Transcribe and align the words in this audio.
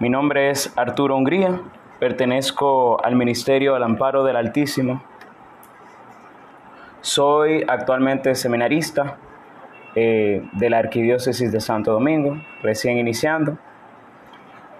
Mi 0.00 0.08
nombre 0.08 0.50
es 0.50 0.76
Arturo 0.76 1.16
Hungría, 1.16 1.60
pertenezco 2.00 3.02
al 3.04 3.14
Ministerio 3.14 3.76
al 3.76 3.84
Amparo 3.84 4.24
del 4.24 4.34
Altísimo. 4.34 5.00
Soy 7.00 7.64
actualmente 7.68 8.34
seminarista 8.34 9.18
eh, 9.94 10.44
de 10.50 10.70
la 10.70 10.78
Arquidiócesis 10.78 11.52
de 11.52 11.60
Santo 11.60 11.92
Domingo, 11.92 12.36
recién 12.60 12.98
iniciando. 12.98 13.56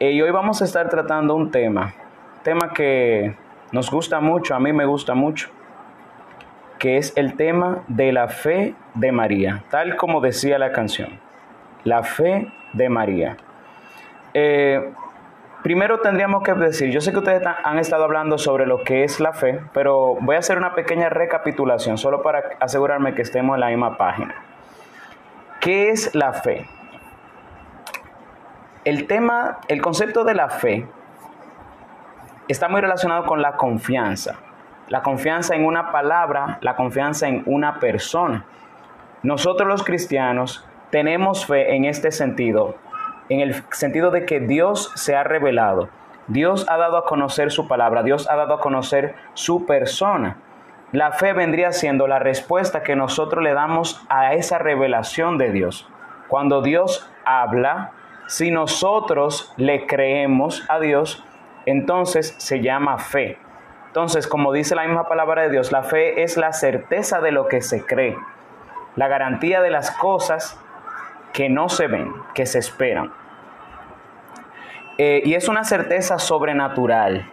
Eh, 0.01 0.11
y 0.11 0.21
hoy 0.21 0.33
vamos 0.33 0.61
a 0.63 0.65
estar 0.65 0.89
tratando 0.89 1.37
un 1.37 1.53
tema, 1.53 1.95
tema 2.43 2.73
que 2.75 3.37
nos 3.71 3.93
gusta 3.93 4.19
mucho, 4.19 4.57
a 4.57 4.59
mí 4.59 4.73
me 4.73 4.85
gusta 4.85 5.15
mucho, 5.15 5.49
que 6.81 6.97
es 6.97 7.13
el 7.17 7.37
tema 7.37 7.85
de 7.87 8.11
la 8.11 8.27
fe 8.27 8.75
de 8.95 9.13
María, 9.13 9.63
tal 9.71 9.95
como 9.95 10.21
decía 10.21 10.59
la 10.59 10.73
canción, 10.73 11.21
la 11.85 12.03
fe 12.03 12.49
de 12.73 12.89
María. 12.89 13.37
Eh, 14.37 14.93
Primero 15.65 16.01
tendríamos 16.01 16.43
que 16.43 16.53
decir, 16.53 16.91
yo 16.91 17.01
sé 17.01 17.11
que 17.11 17.21
ustedes 17.21 17.43
han 17.65 17.79
estado 17.79 18.05
hablando 18.05 18.37
sobre 18.37 18.67
lo 18.67 18.85
que 18.85 19.03
es 19.03 19.19
la 19.19 19.33
fe, 19.33 19.63
pero 19.73 20.19
voy 20.21 20.37
a 20.37 20.41
hacer 20.41 20.59
una 20.59 20.75
pequeña 20.75 21.09
recapitulación 21.09 21.97
solo 21.97 22.21
para 22.21 22.51
asegurarme 22.61 23.15
que 23.15 23.23
estemos 23.23 23.55
en 23.55 23.61
la 23.61 23.69
misma 23.69 23.97
página. 23.97 24.35
¿Qué 25.63 25.89
es 25.89 26.15
la 26.15 26.35
fe? 26.35 26.69
El 28.85 29.07
tema, 29.07 29.61
el 29.69 29.81
concepto 29.81 30.23
de 30.23 30.35
la 30.35 30.51
fe 30.51 30.87
está 32.47 32.69
muy 32.69 32.83
relacionado 32.83 33.25
con 33.25 33.41
la 33.41 33.57
confianza. 33.57 34.37
La 34.89 35.03
confianza 35.03 35.55
en 35.55 35.65
una 35.65 35.91
palabra, 35.91 36.59
la 36.61 36.77
confianza 36.77 37.27
en 37.27 37.43
una 37.47 37.81
persona. 37.81 38.45
Nosotros 39.23 39.67
los 39.67 39.83
cristianos 39.83 40.69
tenemos 40.91 41.47
fe 41.47 41.75
en 41.75 41.87
este 41.87 42.13
sentido 42.13 42.84
en 43.29 43.41
el 43.41 43.63
sentido 43.73 44.11
de 44.11 44.27
que 44.27 44.41
Dios 44.41 44.93
se 44.95 45.17
ha 45.17 45.25
revelado. 45.25 45.89
Dios 46.27 46.67
ha 46.69 46.77
dado 46.77 46.97
a 46.97 47.05
conocer 47.05 47.51
su 47.51 47.69
palabra, 47.69 48.03
Dios 48.03 48.29
ha 48.31 48.37
dado 48.37 48.55
a 48.55 48.61
conocer 48.61 49.15
su 49.35 49.67
persona. 49.67 50.39
La 50.93 51.13
fe 51.13 51.33
vendría 51.33 51.73
siendo 51.73 52.07
la 52.07 52.19
respuesta 52.19 52.83
que 52.83 52.97
nosotros 52.97 53.43
le 53.43 53.53
damos 53.53 54.03
a 54.09 54.35
esa 54.35 54.59
revelación 54.59 55.39
de 55.39 55.51
Dios. 55.51 55.89
Cuando 56.29 56.63
Dios 56.63 57.11
habla, 57.25 57.93
si 58.27 58.51
nosotros 58.51 59.53
le 59.57 59.87
creemos 59.87 60.65
a 60.69 60.79
Dios, 60.79 61.25
entonces 61.67 62.35
se 62.39 62.61
llama 62.61 62.99
fe. 62.99 63.39
Entonces, 63.89 64.27
como 64.27 64.53
dice 64.53 64.75
la 64.75 64.85
misma 64.85 65.09
palabra 65.09 65.43
de 65.43 65.51
Dios, 65.51 65.73
la 65.73 65.83
fe 65.83 66.23
es 66.23 66.37
la 66.37 66.53
certeza 66.53 67.21
de 67.21 67.33
lo 67.33 67.49
que 67.49 67.61
se 67.61 67.85
cree, 67.85 68.17
la 68.97 69.09
garantía 69.09 69.61
de 69.61 69.71
las 69.71 69.91
cosas 69.91 70.61
que 71.35 71.51
no 71.51 71.69
se 71.69 71.89
ven, 71.89 72.15
que 72.33 72.47
se 72.47 72.61
esperan. 72.61 73.13
Eh, 74.97 75.21
y 75.25 75.35
es 75.35 75.49
una 75.49 75.65
certeza 75.65 76.19
sobrenatural. 76.19 77.29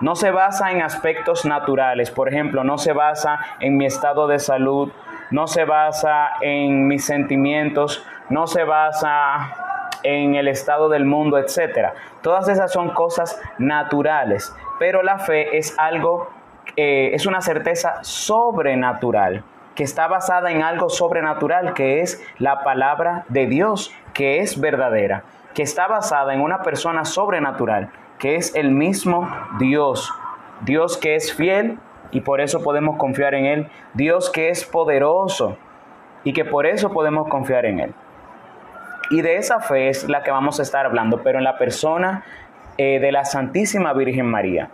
No 0.00 0.16
se 0.16 0.30
basa 0.30 0.72
en 0.72 0.82
aspectos 0.82 1.44
naturales, 1.44 2.10
por 2.10 2.28
ejemplo, 2.28 2.64
no 2.64 2.78
se 2.78 2.92
basa 2.92 3.38
en 3.60 3.76
mi 3.76 3.86
estado 3.86 4.26
de 4.26 4.38
salud, 4.38 4.90
no 5.30 5.46
se 5.46 5.64
basa 5.64 6.30
en 6.40 6.86
mis 6.88 7.04
sentimientos, 7.04 8.04
no 8.30 8.46
se 8.46 8.64
basa 8.64 9.54
en 10.02 10.34
el 10.34 10.48
estado 10.48 10.88
del 10.88 11.04
mundo, 11.04 11.38
etc. 11.38 11.90
Todas 12.22 12.48
esas 12.48 12.72
son 12.72 12.90
cosas 12.90 13.40
naturales, 13.58 14.54
pero 14.78 15.02
la 15.02 15.18
fe 15.18 15.58
es 15.58 15.78
algo, 15.78 16.30
eh, 16.76 17.10
es 17.12 17.26
una 17.26 17.42
certeza 17.42 18.02
sobrenatural 18.02 19.44
que 19.76 19.84
está 19.84 20.08
basada 20.08 20.50
en 20.50 20.62
algo 20.62 20.88
sobrenatural, 20.88 21.74
que 21.74 22.00
es 22.00 22.24
la 22.38 22.64
palabra 22.64 23.26
de 23.28 23.46
Dios, 23.46 23.94
que 24.14 24.40
es 24.40 24.58
verdadera, 24.58 25.22
que 25.54 25.62
está 25.62 25.86
basada 25.86 26.34
en 26.34 26.40
una 26.40 26.62
persona 26.62 27.04
sobrenatural, 27.04 27.90
que 28.18 28.36
es 28.36 28.54
el 28.56 28.70
mismo 28.72 29.30
Dios. 29.58 30.12
Dios 30.62 30.96
que 30.96 31.14
es 31.14 31.34
fiel 31.34 31.78
y 32.10 32.22
por 32.22 32.40
eso 32.40 32.62
podemos 32.62 32.96
confiar 32.96 33.34
en 33.34 33.44
Él. 33.44 33.68
Dios 33.92 34.30
que 34.30 34.48
es 34.48 34.64
poderoso 34.64 35.58
y 36.24 36.32
que 36.32 36.46
por 36.46 36.66
eso 36.66 36.90
podemos 36.90 37.28
confiar 37.28 37.66
en 37.66 37.80
Él. 37.80 37.94
Y 39.10 39.20
de 39.20 39.36
esa 39.36 39.60
fe 39.60 39.90
es 39.90 40.08
la 40.08 40.22
que 40.22 40.30
vamos 40.30 40.58
a 40.58 40.62
estar 40.62 40.86
hablando, 40.86 41.22
pero 41.22 41.38
en 41.38 41.44
la 41.44 41.58
persona 41.58 42.24
eh, 42.78 42.98
de 42.98 43.12
la 43.12 43.26
Santísima 43.26 43.92
Virgen 43.92 44.26
María. 44.26 44.70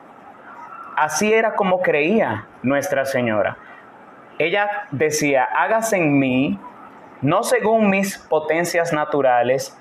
Así 0.97 1.33
era 1.33 1.55
como 1.57 1.83
creía 1.83 2.47
Nuestra 2.63 3.05
Señora 3.05 3.57
ella 4.43 4.89
decía, 4.91 5.45
hágase 5.45 5.97
en 5.97 6.19
mí, 6.19 6.59
no 7.21 7.45
según 7.45 7.91
mis 7.91 8.19
potencias 8.19 8.93
naturales, 8.93 9.79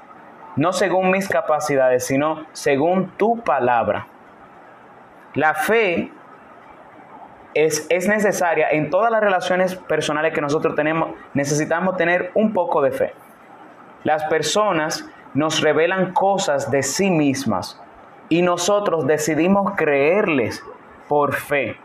no 0.55 0.71
según 0.71 1.09
mis 1.09 1.27
capacidades, 1.27 2.05
sino 2.05 2.45
según 2.51 3.09
tu 3.17 3.39
palabra. 3.39 4.07
La 5.33 5.55
fe 5.55 6.11
es, 7.55 7.87
es, 7.89 8.07
necesaria 8.07 8.69
en 8.69 8.91
todas 8.91 9.11
las 9.11 9.21
relaciones 9.21 9.75
personales 9.75 10.33
que 10.33 10.41
nosotros 10.41 10.75
tenemos. 10.75 11.15
Necesitamos 11.33 11.97
tener 11.97 12.31
un 12.35 12.53
poco 12.53 12.81
de 12.81 12.91
fe. 12.91 13.13
Las 14.03 14.25
personas 14.25 15.09
nos 15.33 15.61
revelan 15.61 16.13
cosas 16.13 16.69
de 16.69 16.83
sí 16.83 17.09
mismas 17.09 17.81
y 18.29 18.41
nosotros 18.41 19.07
decidimos 19.07 19.73
creerles 19.75 20.63
por 21.07 21.33
fe. 21.33 21.77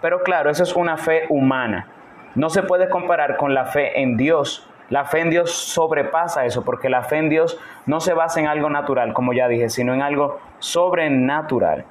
Pero 0.00 0.22
claro, 0.22 0.50
eso 0.50 0.62
es 0.62 0.74
una 0.74 0.96
fe 0.96 1.26
humana 1.28 1.93
no 2.34 2.50
se 2.50 2.62
puede 2.62 2.88
comparar 2.88 3.36
con 3.36 3.54
la 3.54 3.66
fe 3.66 4.00
en 4.00 4.16
Dios. 4.16 4.68
La 4.90 5.04
fe 5.04 5.20
en 5.20 5.30
Dios 5.30 5.52
sobrepasa 5.52 6.44
eso, 6.44 6.64
porque 6.64 6.88
la 6.88 7.02
fe 7.02 7.16
en 7.16 7.30
Dios 7.30 7.58
no 7.86 8.00
se 8.00 8.12
basa 8.12 8.40
en 8.40 8.46
algo 8.46 8.68
natural, 8.68 9.12
como 9.14 9.32
ya 9.32 9.48
dije, 9.48 9.70
sino 9.70 9.94
en 9.94 10.02
algo 10.02 10.38
sobrenatural. 10.58 11.84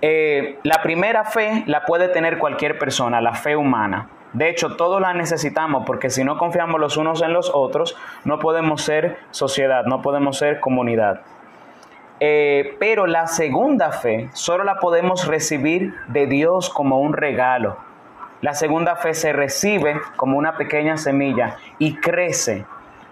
Eh, 0.00 0.58
la 0.62 0.82
primera 0.82 1.24
fe 1.24 1.64
la 1.66 1.84
puede 1.84 2.08
tener 2.08 2.38
cualquier 2.38 2.78
persona, 2.78 3.20
la 3.20 3.32
fe 3.34 3.56
humana. 3.56 4.08
De 4.34 4.48
hecho, 4.48 4.76
todos 4.76 5.00
la 5.00 5.14
necesitamos 5.14 5.84
porque 5.86 6.10
si 6.10 6.24
no 6.24 6.36
confiamos 6.38 6.80
los 6.80 6.96
unos 6.96 7.22
en 7.22 7.32
los 7.32 7.50
otros, 7.54 7.96
no 8.24 8.38
podemos 8.38 8.82
ser 8.82 9.16
sociedad, 9.30 9.84
no 9.86 10.02
podemos 10.02 10.38
ser 10.38 10.60
comunidad. 10.60 11.22
Eh, 12.20 12.76
pero 12.78 13.06
la 13.06 13.26
segunda 13.26 13.92
fe 13.92 14.28
solo 14.32 14.64
la 14.64 14.78
podemos 14.78 15.26
recibir 15.26 15.94
de 16.08 16.26
Dios 16.26 16.68
como 16.68 17.00
un 17.00 17.12
regalo. 17.12 17.76
La 18.44 18.52
segunda 18.52 18.96
fe 18.96 19.14
se 19.14 19.32
recibe 19.32 19.98
como 20.16 20.36
una 20.36 20.58
pequeña 20.58 20.98
semilla 20.98 21.56
y 21.78 21.96
crece 21.96 22.66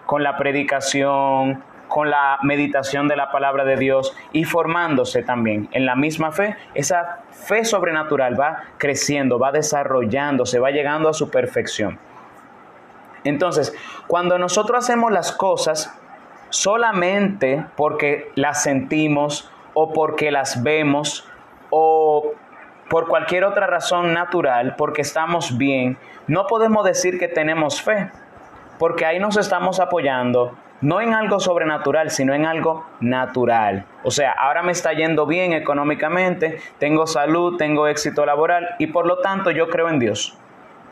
con 0.05 0.23
la 0.23 0.37
predicación, 0.37 1.65
con 1.89 2.11
la 2.11 2.39
meditación 2.43 3.09
de 3.09 3.17
la 3.17 3.33
palabra 3.33 3.65
de 3.65 3.79
Dios 3.79 4.15
y 4.33 4.45
formándose 4.45 5.23
también 5.23 5.71
en 5.73 5.87
la 5.87 5.97
misma 5.97 6.33
fe. 6.33 6.59
Esa 6.75 7.21
fe 7.31 7.65
sobrenatural 7.65 8.39
va 8.39 8.65
creciendo, 8.77 9.39
va 9.39 9.53
desarrollándose, 9.53 10.59
va 10.59 10.71
llegando 10.71 11.09
a 11.09 11.15
su 11.15 11.31
perfección. 11.31 11.99
Entonces, 13.25 13.75
cuando 14.09 14.37
nosotros 14.37 14.85
hacemos 14.85 15.13
las 15.13 15.33
cosas 15.33 15.99
solamente 16.51 17.65
porque 17.75 18.31
las 18.35 18.65
sentimos 18.65 19.51
o 19.73 19.95
porque 19.95 20.31
las 20.31 20.63
vemos 20.63 21.27
o 21.71 22.35
por 22.93 23.09
cualquier 23.09 23.45
otra 23.45 23.67
razón 23.67 24.13
natural, 24.13 24.75
porque 24.77 25.01
estamos 25.01 25.57
bien, 25.57 25.97
no 26.27 26.47
podemos 26.47 26.85
decir 26.85 27.19
que 27.19 27.27
tenemos 27.27 27.81
fe, 27.81 28.11
porque 28.79 29.07
ahí 29.07 29.19
nos 29.19 29.39
estamos 29.39 29.81
apoyando 29.81 30.59
no 30.83 31.01
en 31.01 31.15
algo 31.15 31.41
sobrenatural, 31.41 32.11
sino 32.11 32.35
en 32.35 32.45
algo 32.45 32.85
natural. 33.01 33.87
O 34.05 34.11
sea, 34.11 34.33
ahora 34.33 34.63
me 34.63 34.73
está 34.73 34.93
yendo 34.93 35.25
bien 35.25 35.55
económicamente, 35.55 36.59
tengo 36.77 37.07
salud, 37.07 37.57
tengo 37.57 37.87
éxito 37.87 38.27
laboral 38.27 38.75
y 38.79 38.89
por 38.89 39.07
lo 39.07 39.21
tanto 39.21 39.51
yo 39.51 39.71
creo 39.71 39.89
en 39.89 39.99
Dios. 39.99 40.37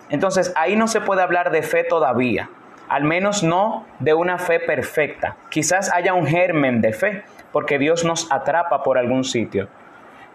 Entonces 0.09 0.55
ahí 0.57 0.77
no 0.77 0.89
se 0.89 1.03
puede 1.03 1.21
hablar 1.21 1.51
de 1.51 1.63
fe 1.63 1.85
todavía, 1.85 2.49
al 2.89 3.05
menos 3.05 3.43
no 3.43 3.85
de 3.99 4.15
una 4.15 4.39
fe 4.39 4.59
perfecta. 4.59 5.37
Quizás 5.51 5.93
haya 5.93 6.15
un 6.15 6.27
germen 6.27 6.81
de 6.81 6.95
fe, 6.95 7.25
porque 7.53 7.79
Dios 7.79 8.07
nos 8.07 8.33
atrapa 8.33 8.83
por 8.83 8.97
algún 8.97 9.23
sitio. 9.23 9.69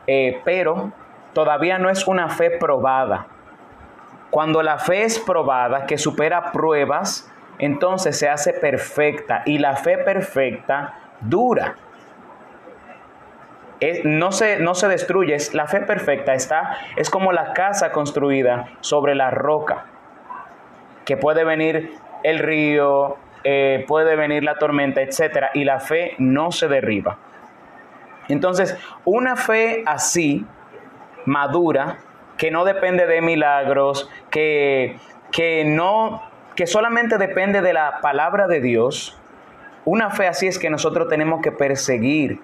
Eh, 0.06 0.42
pero 0.46 0.94
todavía 1.36 1.78
no 1.78 1.90
es 1.90 2.08
una 2.08 2.30
fe 2.30 2.50
probada. 2.50 3.28
Cuando 4.32 4.64
la 4.64 4.80
fe 4.80 5.04
es 5.04 5.20
probada, 5.20 5.86
que 5.86 5.98
supera 5.98 6.52
pruebas, 6.52 7.32
entonces 7.60 8.18
se 8.18 8.30
hace 8.30 8.54
perfecta 8.54 9.44
y 9.46 9.60
la 9.60 9.76
fe 9.76 9.98
perfecta 9.98 10.96
dura. 11.20 11.76
no, 14.06 14.32
se, 14.32 14.60
no 14.60 14.74
se 14.76 14.88
destruye, 14.88 15.38
la 15.52 15.68
fe 15.68 15.82
perfecta 15.82 16.34
está, 16.34 16.78
es 16.96 17.10
como 17.10 17.34
la 17.34 17.54
casa 17.54 17.92
construida 17.92 18.70
sobre 18.80 19.14
la 19.14 19.30
roca, 19.30 19.86
que 21.04 21.18
puede 21.18 21.44
venir 21.44 21.92
el 22.24 22.40
río, 22.40 23.18
eh, 23.44 23.84
puede 23.88 24.16
venir 24.16 24.44
la 24.44 24.58
tormenta, 24.58 25.02
etc. 25.02 25.48
Y 25.54 25.66
la 25.66 25.82
fe 25.82 26.16
no 26.18 26.52
se 26.52 26.70
derriba. 26.70 27.18
Entonces, 28.30 28.78
una 29.04 29.36
fe 29.36 29.84
así 29.86 30.46
madura, 31.26 31.98
que 32.38 32.52
no 32.52 32.66
depende 32.66 33.06
de 33.06 33.22
milagros, 33.22 34.10
que, 34.30 34.98
que, 35.32 35.64
no, 35.66 36.22
que 36.56 36.68
solamente 36.68 37.18
depende 37.18 37.62
de 37.62 37.74
la 37.74 38.00
palabra 38.02 38.48
de 38.48 38.62
Dios, 38.62 39.18
Una 39.86 40.10
fe 40.10 40.28
así 40.28 40.48
es 40.48 40.58
que 40.58 40.72
nosotros 40.72 41.08
tenemos 41.10 41.42
que 41.44 41.52
perseguir. 41.52 42.40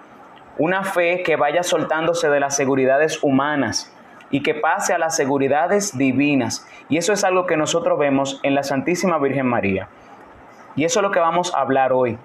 Una 0.59 0.83
fe 0.83 1.23
que 1.23 1.37
vaya 1.37 1.63
soltándose 1.63 2.29
de 2.29 2.39
las 2.39 2.55
seguridades 2.55 3.23
humanas 3.23 3.91
y 4.29 4.43
que 4.43 4.53
pase 4.53 4.93
a 4.93 4.99
las 4.99 5.15
seguridades 5.15 5.97
divinas. 5.97 6.67
Y 6.87 6.97
eso 6.97 7.13
es 7.13 7.23
algo 7.23 7.47
que 7.47 7.57
nosotros 7.57 7.97
vemos 7.97 8.39
en 8.43 8.53
la 8.53 8.61
Santísima 8.61 9.17
Virgen 9.17 9.47
María. 9.47 9.87
Y 10.75 10.85
eso 10.85 10.99
es 10.99 11.03
lo 11.03 11.11
que 11.11 11.19
vamos 11.19 11.53
a 11.55 11.61
hablar 11.61 11.93
hoy. 11.93 12.19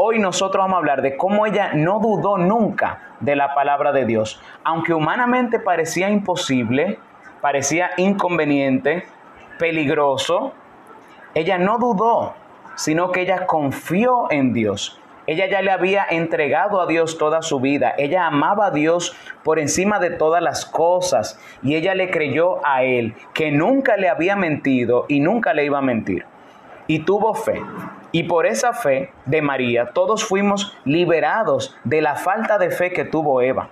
Hoy 0.00 0.20
nosotros 0.20 0.62
vamos 0.62 0.76
a 0.76 0.78
hablar 0.78 1.02
de 1.02 1.16
cómo 1.16 1.44
ella 1.44 1.72
no 1.74 1.98
dudó 1.98 2.38
nunca 2.38 3.00
de 3.18 3.34
la 3.34 3.52
palabra 3.52 3.90
de 3.90 4.06
Dios. 4.06 4.40
Aunque 4.62 4.94
humanamente 4.94 5.58
parecía 5.58 6.08
imposible, 6.08 7.00
parecía 7.40 7.90
inconveniente, 7.96 9.08
peligroso, 9.58 10.52
ella 11.34 11.58
no 11.58 11.78
dudó, 11.78 12.34
sino 12.76 13.10
que 13.10 13.22
ella 13.22 13.46
confió 13.46 14.30
en 14.30 14.52
Dios. 14.52 15.00
Ella 15.26 15.46
ya 15.50 15.62
le 15.62 15.72
había 15.72 16.06
entregado 16.08 16.80
a 16.80 16.86
Dios 16.86 17.18
toda 17.18 17.42
su 17.42 17.58
vida. 17.58 17.92
Ella 17.98 18.28
amaba 18.28 18.66
a 18.66 18.70
Dios 18.70 19.16
por 19.42 19.58
encima 19.58 19.98
de 19.98 20.10
todas 20.10 20.40
las 20.40 20.64
cosas 20.64 21.40
y 21.60 21.74
ella 21.74 21.96
le 21.96 22.12
creyó 22.12 22.64
a 22.64 22.84
Él, 22.84 23.16
que 23.34 23.50
nunca 23.50 23.96
le 23.96 24.08
había 24.08 24.36
mentido 24.36 25.06
y 25.08 25.18
nunca 25.18 25.54
le 25.54 25.64
iba 25.64 25.78
a 25.78 25.82
mentir. 25.82 26.24
Y 26.86 27.00
tuvo 27.00 27.34
fe. 27.34 27.60
Y 28.12 28.24
por 28.24 28.46
esa 28.46 28.72
fe 28.72 29.12
de 29.26 29.42
María, 29.42 29.90
todos 29.92 30.24
fuimos 30.24 30.76
liberados 30.84 31.76
de 31.84 32.00
la 32.00 32.14
falta 32.16 32.58
de 32.58 32.70
fe 32.70 32.92
que 32.92 33.04
tuvo 33.04 33.42
Eva. 33.42 33.68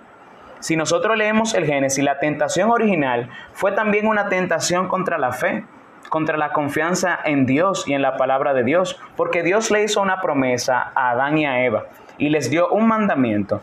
Si 0.59 0.75
nosotros 0.75 1.17
leemos 1.17 1.53
el 1.53 1.65
Génesis, 1.65 2.03
la 2.03 2.19
tentación 2.19 2.71
original 2.71 3.29
fue 3.53 3.71
también 3.71 4.07
una 4.07 4.29
tentación 4.29 4.87
contra 4.87 5.17
la 5.17 5.31
fe, 5.31 5.65
contra 6.09 6.37
la 6.37 6.51
confianza 6.53 7.19
en 7.25 7.45
Dios 7.45 7.87
y 7.87 7.93
en 7.93 8.01
la 8.01 8.17
palabra 8.17 8.53
de 8.53 8.63
Dios, 8.63 8.99
porque 9.15 9.43
Dios 9.43 9.71
le 9.71 9.83
hizo 9.83 10.01
una 10.01 10.21
promesa 10.21 10.91
a 10.95 11.11
Adán 11.11 11.37
y 11.37 11.45
a 11.45 11.63
Eva 11.63 11.85
y 12.17 12.29
les 12.29 12.49
dio 12.49 12.69
un 12.69 12.87
mandamiento. 12.87 13.61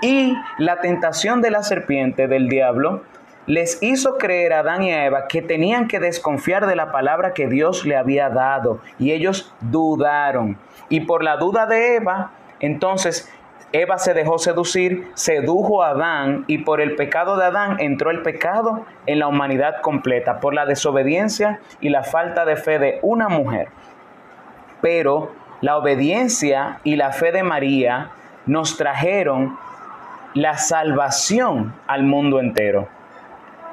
Y 0.00 0.36
la 0.58 0.80
tentación 0.80 1.42
de 1.42 1.50
la 1.50 1.62
serpiente, 1.62 2.28
del 2.28 2.48
diablo, 2.48 3.02
les 3.48 3.82
hizo 3.82 4.18
creer 4.18 4.52
a 4.52 4.60
Adán 4.60 4.82
y 4.82 4.92
a 4.92 5.06
Eva 5.06 5.26
que 5.26 5.40
tenían 5.40 5.88
que 5.88 5.98
desconfiar 5.98 6.66
de 6.66 6.76
la 6.76 6.92
palabra 6.92 7.32
que 7.32 7.48
Dios 7.48 7.86
le 7.86 7.96
había 7.96 8.28
dado. 8.28 8.78
Y 8.98 9.12
ellos 9.12 9.52
dudaron. 9.62 10.58
Y 10.90 11.00
por 11.00 11.24
la 11.24 11.38
duda 11.38 11.64
de 11.64 11.96
Eva, 11.96 12.32
entonces 12.60 13.32
Eva 13.72 13.96
se 13.96 14.12
dejó 14.12 14.38
seducir, 14.38 15.10
sedujo 15.14 15.82
a 15.82 15.90
Adán 15.90 16.44
y 16.46 16.58
por 16.58 16.82
el 16.82 16.94
pecado 16.94 17.38
de 17.38 17.46
Adán 17.46 17.76
entró 17.80 18.10
el 18.10 18.22
pecado 18.22 18.84
en 19.06 19.18
la 19.18 19.28
humanidad 19.28 19.80
completa, 19.80 20.40
por 20.40 20.52
la 20.52 20.66
desobediencia 20.66 21.60
y 21.80 21.88
la 21.88 22.02
falta 22.02 22.44
de 22.44 22.56
fe 22.56 22.78
de 22.78 22.98
una 23.00 23.30
mujer. 23.30 23.68
Pero 24.82 25.32
la 25.62 25.78
obediencia 25.78 26.80
y 26.84 26.96
la 26.96 27.12
fe 27.12 27.32
de 27.32 27.42
María 27.42 28.10
nos 28.44 28.76
trajeron 28.76 29.58
la 30.34 30.58
salvación 30.58 31.74
al 31.86 32.02
mundo 32.02 32.40
entero. 32.40 32.97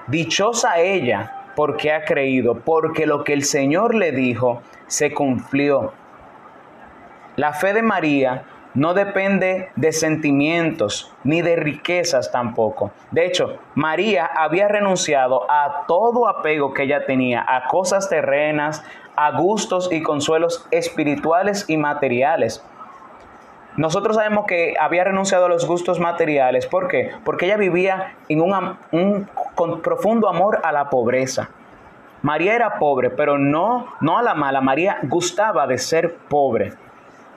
Dichosa 0.07 0.79
ella 0.79 1.51
porque 1.55 1.91
ha 1.91 2.03
creído, 2.03 2.59
porque 2.59 3.05
lo 3.05 3.23
que 3.23 3.33
el 3.33 3.43
Señor 3.43 3.95
le 3.95 4.11
dijo 4.11 4.61
se 4.87 5.13
cumplió. 5.13 5.93
La 7.37 7.53
fe 7.53 7.73
de 7.73 7.81
María 7.81 8.43
no 8.75 8.93
depende 8.93 9.69
de 9.75 9.91
sentimientos 9.93 11.11
ni 11.23 11.41
de 11.41 11.55
riquezas 11.55 12.31
tampoco. 12.31 12.91
De 13.11 13.25
hecho, 13.25 13.57
María 13.73 14.25
había 14.25 14.67
renunciado 14.67 15.49
a 15.49 15.85
todo 15.87 16.27
apego 16.27 16.73
que 16.73 16.83
ella 16.83 17.05
tenía, 17.05 17.43
a 17.47 17.67
cosas 17.67 18.09
terrenas, 18.09 18.83
a 19.15 19.31
gustos 19.31 19.89
y 19.91 20.03
consuelos 20.03 20.67
espirituales 20.71 21.65
y 21.69 21.77
materiales 21.77 22.63
nosotros 23.77 24.15
sabemos 24.15 24.45
que 24.45 24.75
había 24.79 25.03
renunciado 25.03 25.45
a 25.45 25.49
los 25.49 25.67
gustos 25.67 25.99
materiales. 25.99 26.65
¿Por 26.65 26.87
qué? 26.87 27.11
Porque 27.23 27.45
ella 27.45 27.57
vivía 27.57 28.15
en 28.29 28.41
un, 28.41 29.29
con 29.53 29.81
profundo 29.81 30.29
amor 30.29 30.61
a 30.63 30.71
la 30.71 30.89
pobreza. 30.89 31.49
María 32.21 32.55
era 32.55 32.79
pobre, 32.79 33.09
pero 33.09 33.37
no, 33.37 33.87
no 34.01 34.17
a 34.17 34.23
la 34.23 34.33
mala. 34.33 34.61
María 34.61 34.97
gustaba 35.03 35.67
de 35.67 35.77
ser 35.77 36.15
pobre. 36.15 36.73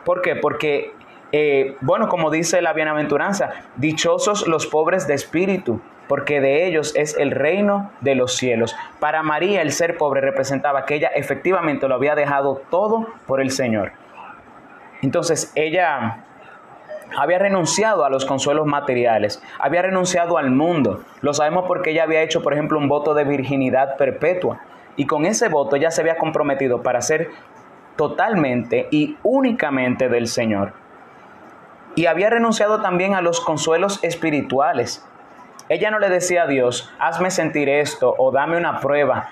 ¿Por 0.04 0.22
qué? 0.22 0.36
Porque, 0.36 0.94
eh, 1.32 1.76
bueno, 1.80 2.08
como 2.08 2.30
dice 2.30 2.62
la 2.62 2.72
bienaventuranza, 2.72 3.50
dichosos 3.76 4.46
los 4.46 4.66
pobres 4.66 5.06
de 5.06 5.14
espíritu, 5.14 5.80
porque 6.06 6.40
de 6.40 6.66
ellos 6.66 6.94
es 6.96 7.18
el 7.18 7.32
reino 7.32 7.90
de 8.00 8.14
los 8.14 8.36
cielos. 8.36 8.74
Para 8.98 9.22
María 9.22 9.60
el 9.60 9.72
ser 9.72 9.98
pobre 9.98 10.20
representaba 10.20 10.86
que 10.86 10.94
ella 10.94 11.08
efectivamente 11.08 11.86
lo 11.86 11.96
había 11.96 12.14
dejado 12.14 12.62
todo 12.70 13.08
por 13.26 13.42
el 13.42 13.50
Señor. 13.50 13.92
Entonces 15.02 15.52
ella 15.54 16.24
había 17.16 17.38
renunciado 17.38 18.04
a 18.04 18.10
los 18.10 18.24
consuelos 18.24 18.66
materiales, 18.66 19.42
había 19.58 19.82
renunciado 19.82 20.38
al 20.38 20.50
mundo. 20.50 21.04
Lo 21.20 21.34
sabemos 21.34 21.64
porque 21.66 21.90
ella 21.90 22.04
había 22.04 22.22
hecho, 22.22 22.42
por 22.42 22.52
ejemplo, 22.52 22.78
un 22.78 22.88
voto 22.88 23.14
de 23.14 23.24
virginidad 23.24 23.96
perpetua. 23.96 24.60
Y 24.96 25.06
con 25.06 25.26
ese 25.26 25.48
voto 25.48 25.76
ya 25.76 25.90
se 25.90 26.00
había 26.00 26.18
comprometido 26.18 26.82
para 26.82 27.00
ser 27.00 27.30
totalmente 27.96 28.88
y 28.90 29.16
únicamente 29.22 30.08
del 30.08 30.26
Señor. 30.26 30.72
Y 31.94 32.06
había 32.06 32.30
renunciado 32.30 32.80
también 32.80 33.14
a 33.14 33.22
los 33.22 33.40
consuelos 33.40 34.02
espirituales. 34.02 35.04
Ella 35.68 35.90
no 35.90 35.98
le 35.98 36.08
decía 36.08 36.44
a 36.44 36.46
Dios, 36.46 36.92
hazme 36.98 37.30
sentir 37.30 37.68
esto 37.68 38.14
o 38.16 38.30
dame 38.30 38.56
una 38.56 38.80
prueba. 38.80 39.30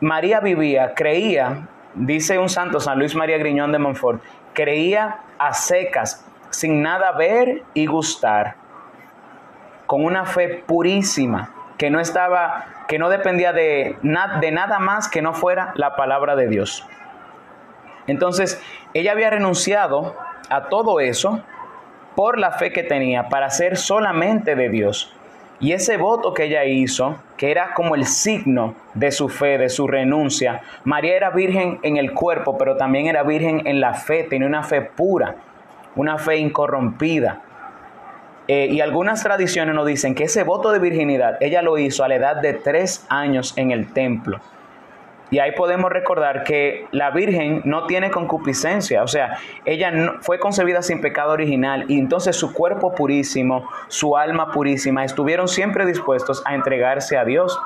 María 0.00 0.40
vivía, 0.40 0.94
creía, 0.94 1.68
dice 1.94 2.38
un 2.38 2.48
santo 2.48 2.80
San 2.80 2.98
Luis 2.98 3.14
María 3.14 3.38
Griñón 3.38 3.72
de 3.72 3.78
Montfort, 3.78 4.22
creía 4.54 5.18
a 5.38 5.52
secas, 5.52 6.26
sin 6.50 6.82
nada 6.82 7.12
ver 7.12 7.62
y 7.74 7.86
gustar, 7.86 8.56
con 9.86 10.04
una 10.04 10.24
fe 10.24 10.62
purísima, 10.66 11.50
que 11.78 11.90
no 11.90 11.98
estaba, 11.98 12.66
que 12.88 12.98
no 12.98 13.08
dependía 13.08 13.52
de, 13.52 13.96
de 14.02 14.50
nada 14.52 14.78
más 14.78 15.08
que 15.08 15.22
no 15.22 15.32
fuera 15.32 15.72
la 15.76 15.96
palabra 15.96 16.36
de 16.36 16.48
Dios. 16.48 16.86
Entonces, 18.06 18.62
ella 18.92 19.12
había 19.12 19.30
renunciado 19.30 20.16
a 20.50 20.64
todo 20.64 21.00
eso 21.00 21.40
por 22.14 22.38
la 22.38 22.52
fe 22.52 22.72
que 22.72 22.82
tenía 22.82 23.28
para 23.28 23.48
ser 23.50 23.76
solamente 23.76 24.56
de 24.56 24.68
Dios. 24.68 25.14
Y 25.60 25.72
ese 25.72 25.96
voto 25.96 26.34
que 26.34 26.44
ella 26.44 26.64
hizo, 26.64 27.18
que 27.36 27.50
era 27.50 27.74
como 27.74 27.94
el 27.94 28.06
signo 28.06 28.74
de 28.94 29.12
su 29.12 29.28
fe, 29.28 29.58
de 29.58 29.68
su 29.68 29.86
renuncia, 29.86 30.62
María 30.84 31.16
era 31.16 31.30
virgen 31.30 31.78
en 31.82 31.98
el 31.98 32.12
cuerpo, 32.12 32.56
pero 32.56 32.76
también 32.76 33.06
era 33.06 33.22
virgen 33.22 33.66
en 33.66 33.80
la 33.80 33.94
fe, 33.94 34.24
tenía 34.24 34.48
una 34.48 34.62
fe 34.62 34.80
pura 34.80 35.36
una 35.96 36.18
fe 36.18 36.38
incorrompida. 36.38 37.42
Eh, 38.48 38.68
y 38.70 38.80
algunas 38.80 39.22
tradiciones 39.22 39.74
nos 39.74 39.86
dicen 39.86 40.14
que 40.14 40.24
ese 40.24 40.42
voto 40.42 40.72
de 40.72 40.80
virginidad 40.80 41.36
ella 41.40 41.62
lo 41.62 41.78
hizo 41.78 42.02
a 42.02 42.08
la 42.08 42.16
edad 42.16 42.36
de 42.36 42.54
tres 42.54 43.06
años 43.08 43.54
en 43.56 43.70
el 43.70 43.92
templo. 43.92 44.40
Y 45.30 45.38
ahí 45.38 45.52
podemos 45.52 45.92
recordar 45.92 46.42
que 46.42 46.86
la 46.90 47.12
Virgen 47.12 47.62
no 47.64 47.86
tiene 47.86 48.10
concupiscencia, 48.10 49.04
o 49.04 49.06
sea, 49.06 49.38
ella 49.64 49.92
no, 49.92 50.14
fue 50.22 50.40
concebida 50.40 50.82
sin 50.82 51.00
pecado 51.00 51.32
original 51.32 51.84
y 51.86 52.00
entonces 52.00 52.34
su 52.34 52.52
cuerpo 52.52 52.96
purísimo, 52.96 53.68
su 53.86 54.16
alma 54.16 54.50
purísima, 54.50 55.04
estuvieron 55.04 55.46
siempre 55.46 55.86
dispuestos 55.86 56.42
a 56.44 56.56
entregarse 56.56 57.16
a 57.16 57.24
Dios. 57.24 57.56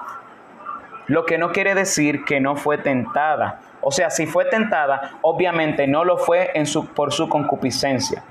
Lo 1.07 1.27
que 1.27 1.39
no 1.39 1.53
quiere 1.53 1.75
decir 1.75 2.25
que 2.25 2.41
no 2.41 2.57
fue 2.57 2.79
tentada, 2.79 3.61
o 3.81 3.91
sea, 3.91 4.09
si 4.11 4.27
fue 4.27 4.47
tentada, 4.47 5.19
obviamente 5.21 5.87
no 5.87 6.05
lo 6.05 6.17
fue 6.17 6.51
en 6.55 6.67
su, 6.67 6.87
por 6.87 7.13
su 7.13 7.29
concupiscencia, 7.29 8.23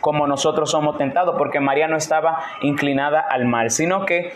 como 0.00 0.26
nosotros 0.26 0.70
somos 0.70 0.96
tentados, 0.96 1.34
porque 1.36 1.60
María 1.60 1.88
no 1.88 1.96
estaba 1.96 2.42
inclinada 2.62 3.20
al 3.20 3.44
mal, 3.44 3.70
sino 3.70 4.06
que 4.06 4.34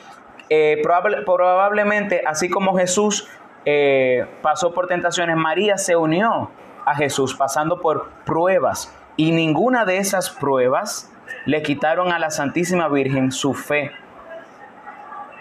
eh, 0.50 0.82
probablemente, 1.24 2.22
así 2.26 2.50
como 2.50 2.76
Jesús 2.76 3.26
eh, 3.64 4.26
pasó 4.42 4.74
por 4.74 4.86
tentaciones, 4.86 5.36
María 5.36 5.78
se 5.78 5.96
unió 5.96 6.50
a 6.84 6.94
Jesús 6.94 7.34
pasando 7.34 7.80
por 7.80 8.10
pruebas 8.24 8.94
y 9.16 9.32
ninguna 9.32 9.84
de 9.84 9.98
esas 9.98 10.30
pruebas 10.30 11.10
le 11.46 11.62
quitaron 11.62 12.12
a 12.12 12.18
la 12.18 12.30
Santísima 12.30 12.88
Virgen 12.88 13.32
su 13.32 13.54
fe. 13.54 13.90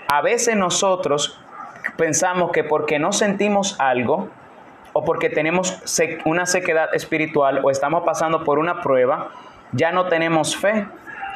A 0.08 0.22
veces 0.22 0.56
nosotros 0.56 1.40
pensamos 1.98 2.52
que 2.52 2.64
porque 2.64 3.00
no 3.00 3.12
sentimos 3.12 3.80
algo, 3.80 4.30
o 4.98 5.04
porque 5.04 5.30
tenemos 5.30 5.78
una 6.24 6.46
sequedad 6.46 6.96
espiritual 6.96 7.60
o 7.66 7.70
estamos 7.70 8.04
pasando 8.06 8.46
por 8.46 8.60
una 8.60 8.80
prueba, 8.82 9.28
ya 9.74 9.92
no 9.92 10.08
tenemos 10.08 10.56
fe. 10.56 10.88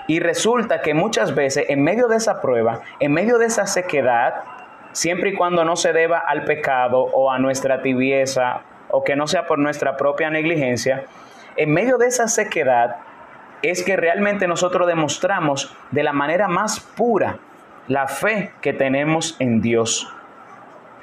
Y 0.07 0.21
resulta 0.21 0.81
que 0.81 0.93
muchas 0.93 1.35
veces 1.35 1.65
en 1.67 1.83
medio 1.83 2.07
de 2.07 2.15
esa 2.15 2.39
prueba, 2.39 2.79
en 3.01 3.11
medio 3.11 3.37
de 3.37 3.47
esa 3.47 3.67
sequedad, 3.67 4.35
siempre 4.93 5.31
y 5.31 5.35
cuando 5.35 5.65
no 5.65 5.75
se 5.75 5.91
deba 5.91 6.19
al 6.19 6.45
pecado 6.45 7.01
o 7.01 7.31
a 7.31 7.37
nuestra 7.37 7.81
tibieza 7.81 8.61
o 8.91 9.03
que 9.03 9.17
no 9.17 9.27
sea 9.27 9.45
por 9.45 9.59
nuestra 9.59 9.97
propia 9.97 10.29
negligencia, 10.29 11.03
en 11.57 11.73
medio 11.73 11.97
de 11.97 12.07
esa 12.07 12.29
sequedad 12.29 12.95
es 13.61 13.83
que 13.83 13.97
realmente 13.97 14.47
nosotros 14.47 14.87
demostramos 14.87 15.75
de 15.91 16.03
la 16.03 16.13
manera 16.13 16.47
más 16.47 16.79
pura 16.79 17.39
la 17.89 18.07
fe 18.07 18.53
que 18.61 18.71
tenemos 18.71 19.35
en 19.39 19.59
Dios, 19.59 20.07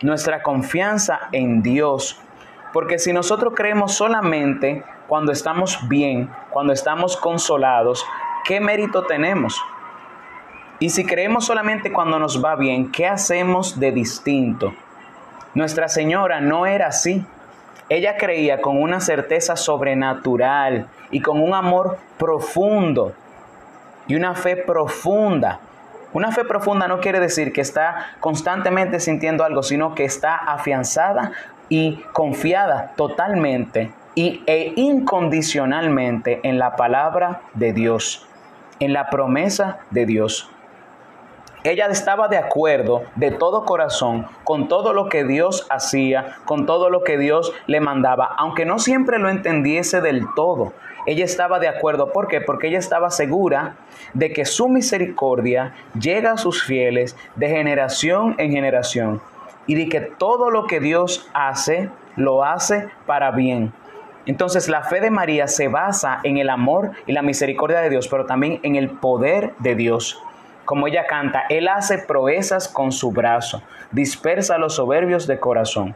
nuestra 0.03 0.43
confianza 0.43 1.29
en 1.33 1.62
Dios, 1.62 2.21
porque 2.73 2.99
si 2.99 3.12
nosotros 3.12 3.55
creemos 3.57 3.95
solamente 3.95 4.85
cuando 5.09 5.33
estamos 5.33 5.79
bien, 5.88 6.31
cuando 6.50 6.73
estamos 6.73 7.17
consolados, 7.17 8.05
¿qué 8.45 8.61
mérito 8.61 9.05
tenemos? 9.05 9.61
Y 10.79 10.91
si 10.91 11.07
creemos 11.07 11.47
solamente 11.47 11.93
cuando 11.93 12.19
nos 12.19 12.45
va 12.45 12.55
bien, 12.55 12.93
¿qué 12.93 13.07
hacemos 13.07 13.81
de 13.81 13.93
distinto? 13.93 14.75
Nuestra 15.55 15.88
Señora 15.88 16.41
no 16.41 16.67
era 16.67 16.88
así. 16.88 17.25
Ella 17.88 18.19
creía 18.19 18.61
con 18.61 18.83
una 18.83 19.00
certeza 19.00 19.57
sobrenatural 19.57 20.87
y 21.11 21.23
con 21.23 21.41
un 21.41 21.55
amor 21.55 21.99
profundo 22.19 23.15
y 24.07 24.17
una 24.17 24.35
fe 24.35 24.57
profunda. 24.57 25.61
Una 26.16 26.32
fe 26.32 26.46
profunda 26.46 26.88
no 26.88 27.00
quiere 27.00 27.20
decir 27.20 27.52
que 27.52 27.61
está 27.61 28.16
constantemente 28.20 29.00
sintiendo 29.00 29.44
algo, 29.44 29.62
sino 29.62 29.94
que 29.94 30.06
está 30.06 30.35
afianzada 30.35 31.32
y 31.68 31.96
confiada 32.14 32.94
totalmente 32.96 33.92
y, 34.14 34.42
e 34.46 34.73
incondicionalmente 34.76 36.40
en 36.42 36.58
la 36.58 36.75
palabra 36.75 37.42
de 37.52 37.75
Dios, 37.75 38.26
en 38.80 38.94
la 38.94 39.11
promesa 39.11 39.80
de 39.90 40.06
Dios. 40.06 40.50
Ella 41.64 41.85
estaba 41.88 42.28
de 42.28 42.38
acuerdo 42.38 43.02
de 43.16 43.30
todo 43.30 43.66
corazón 43.66 44.26
con 44.42 44.68
todo 44.68 44.94
lo 44.94 45.11
que 45.11 45.23
Dios 45.25 45.66
hacía, 45.68 46.38
con 46.46 46.64
todo 46.64 46.88
lo 46.88 47.04
que 47.04 47.18
Dios 47.18 47.52
le 47.66 47.80
mandaba, 47.80 48.25
aunque 48.38 48.64
no 48.64 48.78
siempre 48.78 49.18
lo 49.18 49.28
entendiese 49.28 50.00
del 50.00 50.25
todo. 50.35 50.73
Ella 51.06 51.25
estaba 51.25 51.58
de 51.58 51.68
acuerdo. 51.68 52.12
¿Por 52.12 52.28
qué? 52.28 52.40
Porque 52.40 52.68
ella 52.68 52.78
estaba 52.78 53.10
segura 53.10 53.76
de 54.12 54.32
que 54.32 54.44
su 54.44 54.68
misericordia 54.68 55.75
llega 55.98 56.32
a 56.32 56.36
sus 56.36 56.62
fieles 56.62 57.16
de 57.36 57.48
generación 57.48 58.34
en 58.38 58.52
generación 58.52 59.22
y 59.66 59.75
de 59.75 59.88
que 59.88 60.00
todo 60.00 60.50
lo 60.50 60.66
que 60.66 60.80
Dios 60.80 61.30
hace, 61.32 61.90
lo 62.16 62.44
hace 62.44 62.88
para 63.06 63.30
bien. 63.30 63.72
Entonces 64.26 64.68
la 64.68 64.82
fe 64.82 65.00
de 65.00 65.10
María 65.10 65.46
se 65.46 65.68
basa 65.68 66.18
en 66.25 66.36
el 66.38 66.50
amor 66.50 66.90
y 67.06 67.12
la 67.12 67.22
misericordia 67.22 67.80
de 67.80 67.90
Dios, 67.90 68.08
pero 68.08 68.26
también 68.26 68.58
en 68.64 68.75
el 68.75 68.90
poder 68.90 69.54
de 69.60 69.76
Dios 69.76 70.20
como 70.66 70.88
ella 70.88 71.06
canta, 71.06 71.44
Él 71.48 71.68
hace 71.68 71.96
proezas 71.96 72.68
con 72.68 72.92
su 72.92 73.12
brazo, 73.12 73.62
dispersa 73.92 74.58
los 74.58 74.75
soberbios 74.75 75.26
de 75.26 75.38
corazón. 75.38 75.94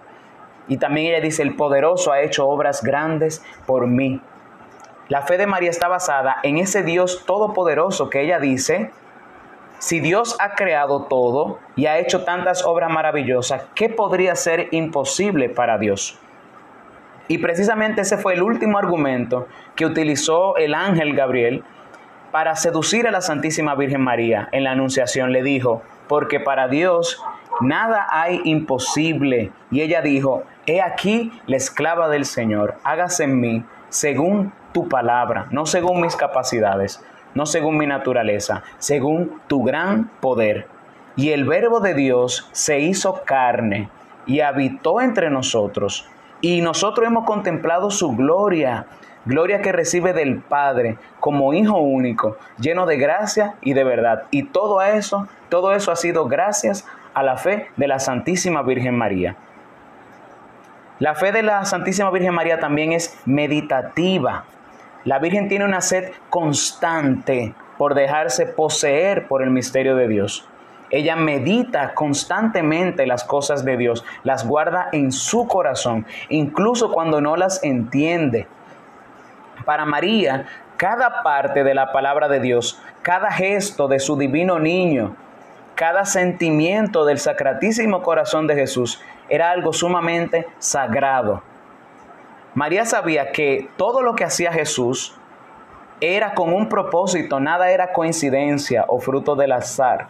Y 0.69 0.79
también 0.79 1.09
ella 1.09 1.21
dice, 1.21 1.43
el 1.43 1.57
poderoso 1.57 2.13
ha 2.13 2.23
hecho 2.23 2.49
obras 2.49 2.83
grandes 2.83 3.45
por 3.67 3.89
mí. 3.89 4.23
La 5.11 5.23
fe 5.23 5.39
de 5.39 5.49
María 5.49 5.71
está 5.71 5.89
basada 5.89 6.37
en 6.45 6.57
ese 6.57 6.85
Dios 6.85 7.25
todopoderoso 7.27 8.09
que 8.11 8.21
ella 8.21 8.39
dice, 8.39 8.93
si 9.81 9.99
Dios 9.99 10.37
ha 10.39 10.55
creado 10.55 11.07
todo 11.07 11.59
y 11.75 11.87
ha 11.87 11.99
hecho 11.99 12.23
tantas 12.23 12.65
obras 12.65 12.91
maravillosas, 12.91 13.65
¿qué 13.75 13.89
podría 13.89 14.37
ser 14.37 14.69
imposible 14.71 15.49
para 15.49 15.79
Dios? 15.79 16.17
Y 17.27 17.39
precisamente 17.39 18.03
ese 18.03 18.19
fue 18.19 18.35
el 18.35 18.43
último 18.43 18.79
argumento 18.79 19.49
que 19.75 19.85
utilizó 19.85 20.57
el 20.57 20.75
ángel 20.75 21.17
Gabriel 21.17 21.65
para 22.31 22.55
seducir 22.55 23.09
a 23.09 23.11
la 23.11 23.21
Santísima 23.21 23.75
Virgen 23.75 24.03
María 24.03 24.49
en 24.53 24.63
la 24.63 24.71
Anunciación 24.71 25.33
le 25.33 25.43
dijo, 25.43 25.83
porque 26.07 26.39
para 26.39 26.69
Dios 26.69 27.21
nada 27.61 28.07
hay 28.11 28.43
imposible. 28.45 29.51
Y 29.73 29.81
ella 29.81 30.03
dijo, 30.03 30.45
he 30.67 30.81
aquí 30.81 31.33
la 31.47 31.57
esclava 31.57 32.09
del 32.09 32.27
Señor, 32.27 32.77
hágase 32.85 33.25
en 33.25 33.41
mí 33.41 33.65
según 33.89 34.53
tu 34.73 34.89
palabra, 34.89 35.47
no 35.51 35.67
según 35.67 36.01
mis 36.01 36.17
capacidades, 36.17 37.05
no 37.35 37.47
según 37.47 37.77
mi 37.77 37.87
naturaleza, 37.87 38.63
según 38.79 39.41
tu 39.47 39.63
gran 39.63 40.11
poder. 40.21 40.67
Y 41.17 41.31
el 41.31 41.45
verbo 41.45 41.81
de 41.81 41.95
Dios 41.95 42.49
se 42.53 42.81
hizo 42.81 43.23
carne 43.25 43.89
y 44.27 44.41
habitó 44.41 45.01
entre 45.01 45.31
nosotros. 45.31 46.09
Y 46.41 46.63
nosotros 46.63 47.07
hemos 47.07 47.25
contemplado 47.25 47.91
su 47.91 48.17
gloria 48.17 48.87
gloria 49.25 49.61
que 49.61 49.73
recibe 49.73 50.13
del 50.13 50.39
Padre 50.39 50.99
como 51.19 51.53
Hijo 51.53 51.79
único, 51.79 52.37
lleno 52.59 52.87
de 52.87 52.97
gracia 52.97 53.55
y 53.61 53.75
de 53.75 53.85
verdad. 53.85 54.25
Y 54.31 54.45
todo 54.45 54.83
eso, 54.83 55.29
todo 55.49 55.73
eso 55.73 55.93
ha 55.93 55.97
sido 55.97 56.27
gracias 56.27 56.87
a 57.15 57.23
la 57.23 57.37
fe 57.37 57.69
de 57.77 57.89
la 57.89 57.99
Santísima 57.99 58.63
Virgen 58.63 58.97
María. 58.97 59.37
La 60.99 61.15
fe 61.15 61.33
de 61.33 61.43
la 61.43 61.65
Santísima 61.65 62.11
Virgen 62.11 62.35
María 62.35 62.61
también 62.61 62.93
es 62.93 63.19
meditativa. 63.25 64.45
La 65.05 65.19
Virgen 65.19 65.49
tiene 65.49 65.65
una 65.65 65.81
sed 65.81 66.13
constante 66.29 67.55
por 67.79 67.95
dejarse 67.95 68.47
poseer 68.47 69.27
por 69.29 69.43
el 69.43 69.51
misterio 69.51 69.97
de 69.97 70.09
Dios. 70.09 70.47
Ella 70.91 71.17
medita 71.17 71.95
constantemente 71.95 73.07
las 73.07 73.25
cosas 73.25 73.65
de 73.65 73.77
Dios, 73.77 74.05
las 74.25 74.47
guarda 74.47 74.89
en 74.93 75.13
su 75.13 75.47
corazón, 75.47 76.05
incluso 76.29 76.93
cuando 76.93 77.21
no 77.21 77.37
las 77.37 77.63
entiende. 77.65 78.47
Para 79.65 79.85
María, 79.85 80.47
cada 80.77 81.23
parte 81.23 81.65
de 81.65 81.75
la 81.75 81.93
palabra 81.93 82.29
de 82.29 82.41
Dios, 82.41 82.83
cada 83.03 83.31
gesto 83.31 83.89
de 83.89 84.01
su 84.01 84.19
divino 84.19 84.59
niño, 84.59 85.17
cada 85.75 86.05
sentimiento 86.05 87.07
del 87.07 87.19
sacratísimo 87.19 88.03
corazón 88.03 88.47
de 88.47 88.57
Jesús 88.57 89.01
era 89.31 89.51
algo 89.51 89.73
sumamente 89.73 90.47
sagrado. 90.59 91.43
María 92.55 92.85
sabía 92.85 93.33
que 93.33 93.69
todo 93.77 94.03
lo 94.03 94.15
que 94.15 94.25
hacía 94.25 94.53
Jesús 94.53 95.15
era 96.01 96.35
con 96.35 96.53
un 96.53 96.69
propósito, 96.69 97.41
nada 97.41 97.71
era 97.71 97.93
coincidencia 97.93 98.85
o 98.89 98.99
fruto 99.01 99.37
del 99.37 99.53
azar, 99.53 100.09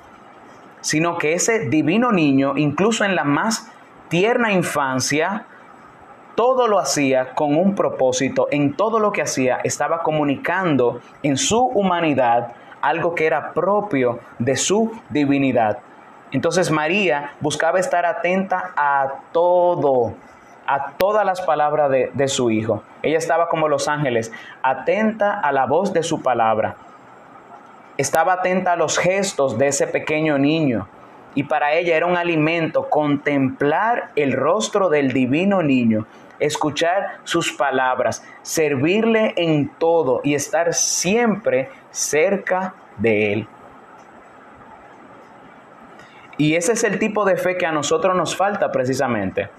sino 0.81 1.19
que 1.19 1.35
ese 1.35 1.69
divino 1.69 2.13
niño, 2.13 2.57
incluso 2.57 3.05
en 3.05 3.15
la 3.15 3.25
más 3.25 3.71
tierna 4.09 4.53
infancia, 4.53 5.47
todo 6.35 6.69
lo 6.69 6.79
hacía 6.79 7.35
con 7.35 7.57
un 7.57 7.75
propósito, 7.75 8.49
en 8.51 8.75
todo 8.75 8.99
lo 8.99 9.13
que 9.13 9.23
hacía 9.23 9.61
estaba 9.63 10.03
comunicando 10.03 11.01
en 11.23 11.37
su 11.37 11.61
humanidad 11.63 12.55
algo 12.81 13.15
que 13.15 13.27
era 13.27 13.53
propio 13.53 14.21
de 14.39 14.57
su 14.57 14.91
divinidad. 15.11 15.79
Entonces 16.33 16.71
María 16.71 17.33
buscaba 17.41 17.79
estar 17.79 18.07
atenta 18.07 18.73
a 18.77 19.23
todo, 19.33 20.15
a 20.71 20.93
todas 20.93 21.27
las 21.27 21.41
palabras 21.41 21.91
de, 21.91 22.11
de, 22.15 22.29
su 22.29 22.51
Hijo. 22.51 22.83
Ella 23.03 23.19
estaba 23.19 23.49
como 23.49 23.69
los 23.69 23.89
ángeles, 23.89 24.33
atenta 24.63 25.41
a 25.41 25.51
la 25.53 25.67
voz 25.67 25.93
de 25.93 26.03
su 26.03 26.23
palabra. 26.23 26.77
Estaba 27.97 28.35
atenta 28.35 28.73
a 28.73 28.77
los 28.77 28.97
gestos 28.97 29.59
de 29.59 29.67
ese 29.67 29.87
pequeño 29.87 30.39
niño. 30.39 30.87
Y 31.35 31.45
para 31.45 31.75
ella 31.75 31.97
era 31.97 32.07
un 32.07 32.17
alimento 32.17 32.89
contemplar 32.89 34.11
el 34.15 34.33
rostro 34.33 34.89
del 34.89 35.13
divino 35.13 35.63
niño 35.63 36.07
escuchar 36.41 37.19
sus 37.25 37.53
palabras, 37.53 38.25
servirle 38.43 39.35
en 39.37 39.69
todo 39.69 40.21
y 40.25 40.35
estar 40.35 40.75
siempre 40.75 41.69
cerca 41.91 42.75
de 42.97 43.33
Él. 43.35 43.49
Y 46.39 46.55
ese 46.55 46.73
es 46.73 46.85
el 46.85 46.99
tipo 46.99 47.27
de 47.27 47.37
fe 47.37 47.59
que 47.59 47.67
a 47.67 47.73
nosotros 47.73 48.17
nos 48.17 48.35
falta 48.35 48.73
precisamente. 48.73 49.51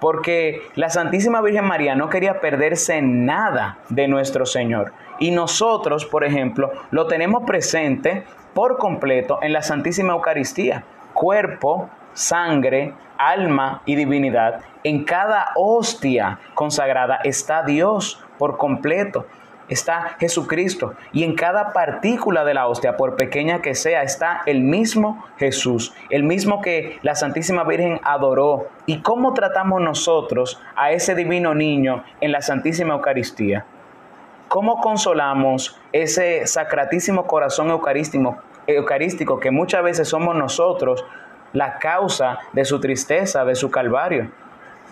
Porque 0.00 0.62
la 0.74 0.90
Santísima 0.90 1.40
Virgen 1.40 1.64
María 1.64 1.94
no 1.94 2.08
quería 2.08 2.40
perderse 2.40 3.02
nada 3.02 3.78
de 3.88 4.08
nuestro 4.08 4.46
Señor. 4.46 4.92
Y 5.18 5.30
nosotros, 5.32 6.04
por 6.06 6.24
ejemplo, 6.24 6.70
lo 6.90 7.06
tenemos 7.06 7.44
presente 7.44 8.24
por 8.54 8.78
completo 8.78 9.38
en 9.42 9.52
la 9.52 9.62
Santísima 9.62 10.12
Eucaristía. 10.12 10.84
Cuerpo, 11.14 11.90
sangre, 12.12 12.94
alma 13.18 13.82
y 13.84 13.96
divinidad, 13.96 14.60
en 14.84 15.04
cada 15.04 15.48
hostia 15.56 16.38
consagrada 16.54 17.20
está 17.24 17.62
Dios 17.64 18.24
por 18.38 18.56
completo, 18.56 19.26
está 19.68 20.16
Jesucristo. 20.18 20.94
Y 21.12 21.24
en 21.24 21.34
cada 21.34 21.72
partícula 21.72 22.44
de 22.44 22.54
la 22.54 22.66
hostia, 22.66 22.96
por 22.96 23.16
pequeña 23.16 23.60
que 23.60 23.74
sea, 23.74 24.02
está 24.02 24.42
el 24.46 24.62
mismo 24.62 25.24
Jesús, 25.38 25.94
el 26.10 26.24
mismo 26.24 26.60
que 26.60 26.98
la 27.02 27.14
Santísima 27.14 27.64
Virgen 27.64 28.00
adoró. 28.02 28.68
¿Y 28.86 29.00
cómo 29.00 29.34
tratamos 29.34 29.80
nosotros 29.80 30.60
a 30.76 30.92
ese 30.92 31.14
divino 31.14 31.54
niño 31.54 32.04
en 32.20 32.32
la 32.32 32.42
Santísima 32.42 32.94
Eucaristía? 32.94 33.64
¿Cómo 34.48 34.80
consolamos 34.80 35.78
ese 35.92 36.46
sacratísimo 36.46 37.26
corazón 37.26 37.68
eucarístico, 37.68 38.38
eucarístico 38.66 39.40
que 39.40 39.50
muchas 39.50 39.82
veces 39.82 40.08
somos 40.08 40.34
nosotros 40.36 41.04
la 41.52 41.78
causa 41.78 42.38
de 42.52 42.64
su 42.64 42.80
tristeza, 42.80 43.44
de 43.44 43.54
su 43.54 43.70
calvario, 43.70 44.30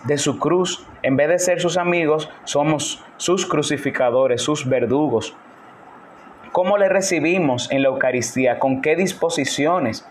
de 0.05 0.17
su 0.17 0.39
cruz. 0.39 0.85
En 1.03 1.15
vez 1.15 1.29
de 1.29 1.39
ser 1.39 1.61
sus 1.61 1.77
amigos, 1.77 2.29
somos 2.43 3.03
sus 3.17 3.45
crucificadores, 3.45 4.41
sus 4.41 4.67
verdugos. 4.67 5.35
¿Cómo 6.51 6.77
le 6.77 6.89
recibimos 6.89 7.69
en 7.71 7.83
la 7.83 7.89
Eucaristía? 7.89 8.59
¿Con 8.59 8.81
qué 8.81 8.95
disposiciones? 8.95 10.07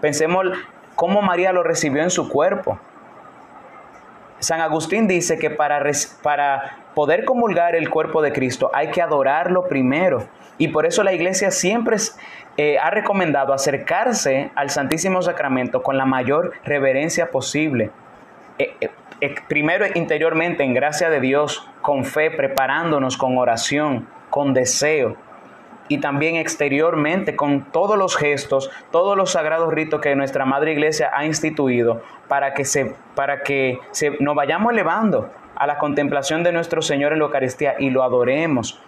Pensemos 0.00 0.46
cómo 0.94 1.22
María 1.22 1.52
lo 1.52 1.62
recibió 1.62 2.02
en 2.02 2.10
su 2.10 2.28
cuerpo. 2.28 2.78
San 4.38 4.60
Agustín 4.60 5.06
dice 5.06 5.38
que 5.38 5.50
para, 5.50 5.82
para 6.22 6.78
poder 6.94 7.24
comulgar 7.24 7.74
el 7.74 7.90
cuerpo 7.90 8.22
de 8.22 8.32
Cristo 8.32 8.70
hay 8.72 8.90
que 8.90 9.02
adorarlo 9.02 9.68
primero. 9.68 10.26
Y 10.56 10.68
por 10.68 10.86
eso 10.86 11.02
la 11.02 11.12
iglesia 11.12 11.50
siempre 11.50 11.96
eh, 12.56 12.78
ha 12.78 12.90
recomendado 12.90 13.52
acercarse 13.52 14.50
al 14.54 14.70
Santísimo 14.70 15.22
Sacramento 15.22 15.82
con 15.82 15.96
la 15.96 16.04
mayor 16.04 16.52
reverencia 16.64 17.30
posible. 17.30 17.90
Eh, 18.58 18.74
eh, 18.80 18.90
primero 19.48 19.86
interiormente 19.94 20.62
en 20.62 20.74
gracia 20.74 21.10
de 21.10 21.20
Dios, 21.20 21.68
con 21.82 22.04
fe, 22.04 22.30
preparándonos 22.30 23.16
con 23.16 23.36
oración, 23.38 24.06
con 24.30 24.54
deseo, 24.54 25.16
y 25.90 25.98
también 25.98 26.36
exteriormente 26.36 27.34
con 27.34 27.64
todos 27.64 27.98
los 27.98 28.16
gestos, 28.16 28.70
todos 28.92 29.16
los 29.16 29.32
sagrados 29.32 29.74
ritos 29.74 30.00
que 30.00 30.14
nuestra 30.14 30.44
Madre 30.44 30.72
Iglesia 30.72 31.10
ha 31.12 31.26
instituido 31.26 32.00
para 32.28 32.54
que, 32.54 32.64
se, 32.64 32.94
para 33.16 33.42
que 33.42 33.80
se, 33.90 34.12
nos 34.20 34.36
vayamos 34.36 34.72
elevando 34.72 35.30
a 35.56 35.66
la 35.66 35.78
contemplación 35.78 36.44
de 36.44 36.52
nuestro 36.52 36.80
Señor 36.80 37.12
en 37.12 37.18
la 37.18 37.24
Eucaristía 37.24 37.74
y 37.80 37.90
lo 37.90 38.04
adoremos. 38.04 38.80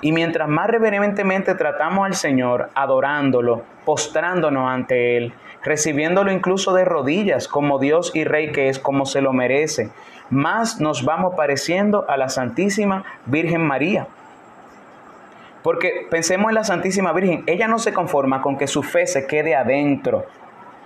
Y 0.00 0.12
mientras 0.12 0.48
más 0.48 0.68
reverentemente 0.68 1.56
tratamos 1.56 2.06
al 2.06 2.14
Señor, 2.14 2.70
adorándolo, 2.76 3.64
postrándonos 3.84 4.70
ante 4.70 5.16
Él, 5.16 5.34
recibiéndolo 5.64 6.30
incluso 6.30 6.74
de 6.74 6.84
rodillas 6.84 7.48
como 7.48 7.78
Dios 7.78 8.12
y 8.14 8.24
Rey 8.24 8.52
que 8.52 8.68
es, 8.68 8.78
como 8.78 9.06
se 9.06 9.20
lo 9.20 9.32
merece, 9.32 9.90
más 10.30 10.80
nos 10.80 11.04
vamos 11.04 11.34
pareciendo 11.36 12.04
a 12.08 12.16
la 12.16 12.28
Santísima 12.28 13.04
Virgen 13.26 13.66
María 13.66 14.06
porque 15.64 16.06
pensemos 16.10 16.50
en 16.50 16.56
la 16.56 16.64
Santísima 16.64 17.14
Virgen, 17.14 17.42
ella 17.46 17.68
no 17.68 17.78
se 17.78 17.94
conforma 17.94 18.42
con 18.42 18.58
que 18.58 18.66
su 18.66 18.82
fe 18.82 19.06
se 19.06 19.26
quede 19.26 19.56
adentro 19.56 20.26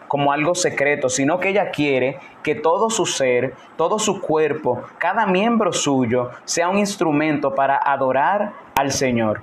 como 0.07 0.31
algo 0.31 0.55
secreto, 0.55 1.09
sino 1.09 1.41
que 1.41 1.49
ella 1.49 1.73
quiere 1.73 2.21
que 2.45 2.55
todo 2.55 2.89
su 2.89 3.05
ser, 3.05 3.55
todo 3.77 3.99
su 3.99 4.21
cuerpo, 4.21 4.85
cada 4.99 5.27
miembro 5.27 5.73
suyo 5.73 6.31
sea 6.45 6.69
un 6.69 6.79
instrumento 6.79 7.57
para 7.57 7.77
adorar 7.77 8.53
al 8.77 8.93
Señor. 8.93 9.41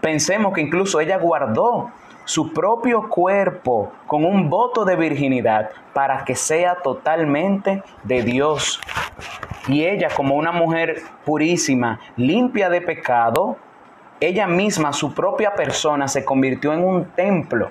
Pensemos 0.00 0.52
que 0.52 0.60
incluso 0.60 0.98
ella 0.98 1.18
guardó 1.18 1.92
su 2.28 2.52
propio 2.52 3.08
cuerpo 3.08 3.90
con 4.06 4.26
un 4.26 4.50
voto 4.50 4.84
de 4.84 4.96
virginidad 4.96 5.70
para 5.94 6.26
que 6.26 6.34
sea 6.34 6.74
totalmente 6.74 7.82
de 8.02 8.22
Dios. 8.22 8.82
Y 9.66 9.86
ella 9.86 10.08
como 10.14 10.34
una 10.34 10.52
mujer 10.52 11.00
purísima, 11.24 11.98
limpia 12.16 12.68
de 12.68 12.82
pecado, 12.82 13.56
ella 14.20 14.46
misma, 14.46 14.92
su 14.92 15.14
propia 15.14 15.54
persona, 15.54 16.06
se 16.06 16.26
convirtió 16.26 16.74
en 16.74 16.84
un 16.84 17.06
templo, 17.06 17.70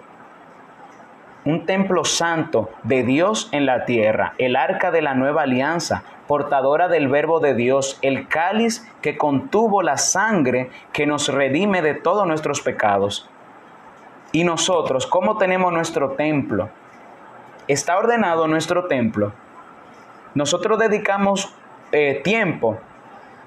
un 1.45 1.67
templo 1.67 2.03
santo 2.03 2.71
de 2.81 3.03
Dios 3.03 3.49
en 3.51 3.67
la 3.67 3.85
tierra, 3.85 4.33
el 4.39 4.55
arca 4.55 4.89
de 4.89 5.03
la 5.03 5.13
nueva 5.13 5.43
alianza, 5.43 6.03
portadora 6.25 6.87
del 6.87 7.09
verbo 7.09 7.39
de 7.39 7.53
Dios, 7.53 7.99
el 8.01 8.27
cáliz 8.27 8.91
que 9.03 9.17
contuvo 9.17 9.83
la 9.83 9.97
sangre 9.97 10.71
que 10.93 11.05
nos 11.05 11.27
redime 11.31 11.83
de 11.83 11.93
todos 11.93 12.25
nuestros 12.25 12.61
pecados. 12.61 13.29
Y 14.37 14.43
nosotros, 14.43 15.07
¿cómo 15.07 15.37
tenemos 15.37 15.73
nuestro 15.73 16.11
templo? 16.11 16.69
Está 17.67 17.97
ordenado 17.97 18.47
nuestro 18.47 18.85
templo. 18.85 19.33
Nosotros 20.35 20.77
dedicamos 20.77 21.51
eh, 21.91 22.21
tiempo 22.23 22.77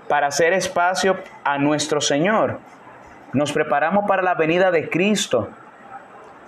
para 0.09 0.26
hacer 0.26 0.52
espacio 0.52 1.16
a 1.44 1.59
nuestro 1.59 2.00
Señor 2.00 2.59
nos 3.32 3.52
preparamos 3.52 4.06
para 4.09 4.23
la 4.23 4.35
venida 4.35 4.70
de 4.70 4.88
Cristo 4.88 5.49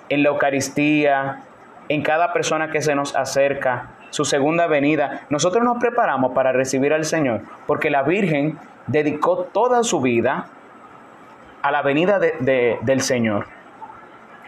en 0.08 0.22
la 0.22 0.30
Eucaristía, 0.30 1.42
en 1.88 2.02
cada 2.02 2.32
persona 2.32 2.70
que 2.70 2.82
se 2.82 2.94
nos 2.94 3.14
acerca, 3.14 3.90
su 4.11 4.25
segunda 4.25 4.66
venida. 4.66 5.20
Nosotros 5.30 5.64
nos 5.64 5.78
preparamos 5.78 6.32
para 6.32 6.52
recibir 6.52 6.92
al 6.92 7.04
Señor, 7.04 7.42
porque 7.66 7.90
la 7.90 8.02
Virgen 8.02 8.58
dedicó 8.88 9.44
toda 9.44 9.84
su 9.84 10.00
vida 10.00 10.46
a 11.62 11.70
la 11.70 11.82
venida 11.82 12.18
del 12.18 13.00
Señor. 13.00 13.46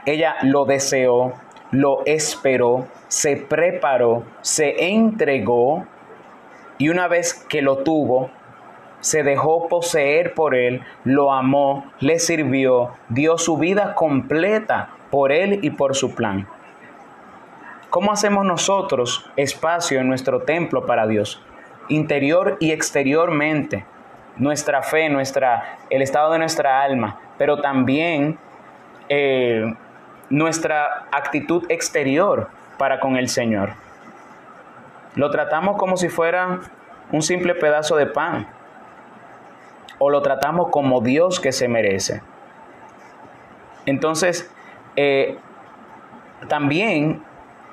Ella 0.07 0.37
lo 0.43 0.65
deseó, 0.65 1.33
lo 1.71 2.03
esperó, 2.05 2.87
se 3.09 3.37
preparó, 3.37 4.25
se 4.43 4.91
entregó 4.91 5.87
y 6.79 6.89
una 6.89 7.09
vez 7.09 7.35
que 7.35 7.63
lo 7.63 7.79
tuvo, 7.79 8.31
se 9.01 9.23
dejó 9.23 9.69
poseer 9.69 10.35
por 10.35 10.55
Él, 10.55 10.83
lo 11.05 11.33
amó, 11.33 11.91
le 12.01 12.19
sirvió, 12.19 12.93
dio 13.09 13.39
su 13.39 13.59
vida 13.59 13.95
completa 13.95 14.91
por 15.11 15.33
Él 15.33 15.61
y 15.63 15.71
por 15.71 15.95
su 15.95 16.15
plan. 16.15 16.49
¿Cómo 17.91 18.13
hacemos 18.13 18.45
nosotros 18.45 19.31
espacio 19.37 20.01
en 20.01 20.09
nuestro 20.09 20.43
templo 20.43 20.85
para 20.85 21.07
Dios? 21.07 21.41
Interior 21.89 22.57
y 22.61 22.73
exteriormente. 22.73 23.85
Nuestra 24.37 24.83
fe, 24.83 25.09
nuestra, 25.09 25.79
el 25.91 26.03
estado 26.03 26.33
de 26.33 26.41
nuestra 26.41 26.83
alma, 26.83 27.21
pero 27.39 27.61
también 27.61 28.37
eh, 29.09 29.75
nuestra 30.31 31.07
actitud 31.13 31.65
exterior 31.69 32.49
para 32.79 33.01
con 33.01 33.17
el 33.17 33.29
Señor. 33.29 33.75
Lo 35.15 35.31
tratamos 35.31 35.77
como 35.77 35.97
si 35.97 36.09
fuera 36.09 36.61
un 37.13 37.23
simple 37.23 37.55
pedazo 37.55 37.97
de 37.97 38.07
pan 38.07 38.49
o 39.99 40.11
lo 40.11 40.23
tratamos 40.23 40.71
como 40.71 41.01
Dios 41.01 41.41
que 41.41 41.53
se 41.53 41.69
merece. 41.69 42.23
Entonces, 43.87 44.51
eh, 44.97 45.39
también 46.49 47.23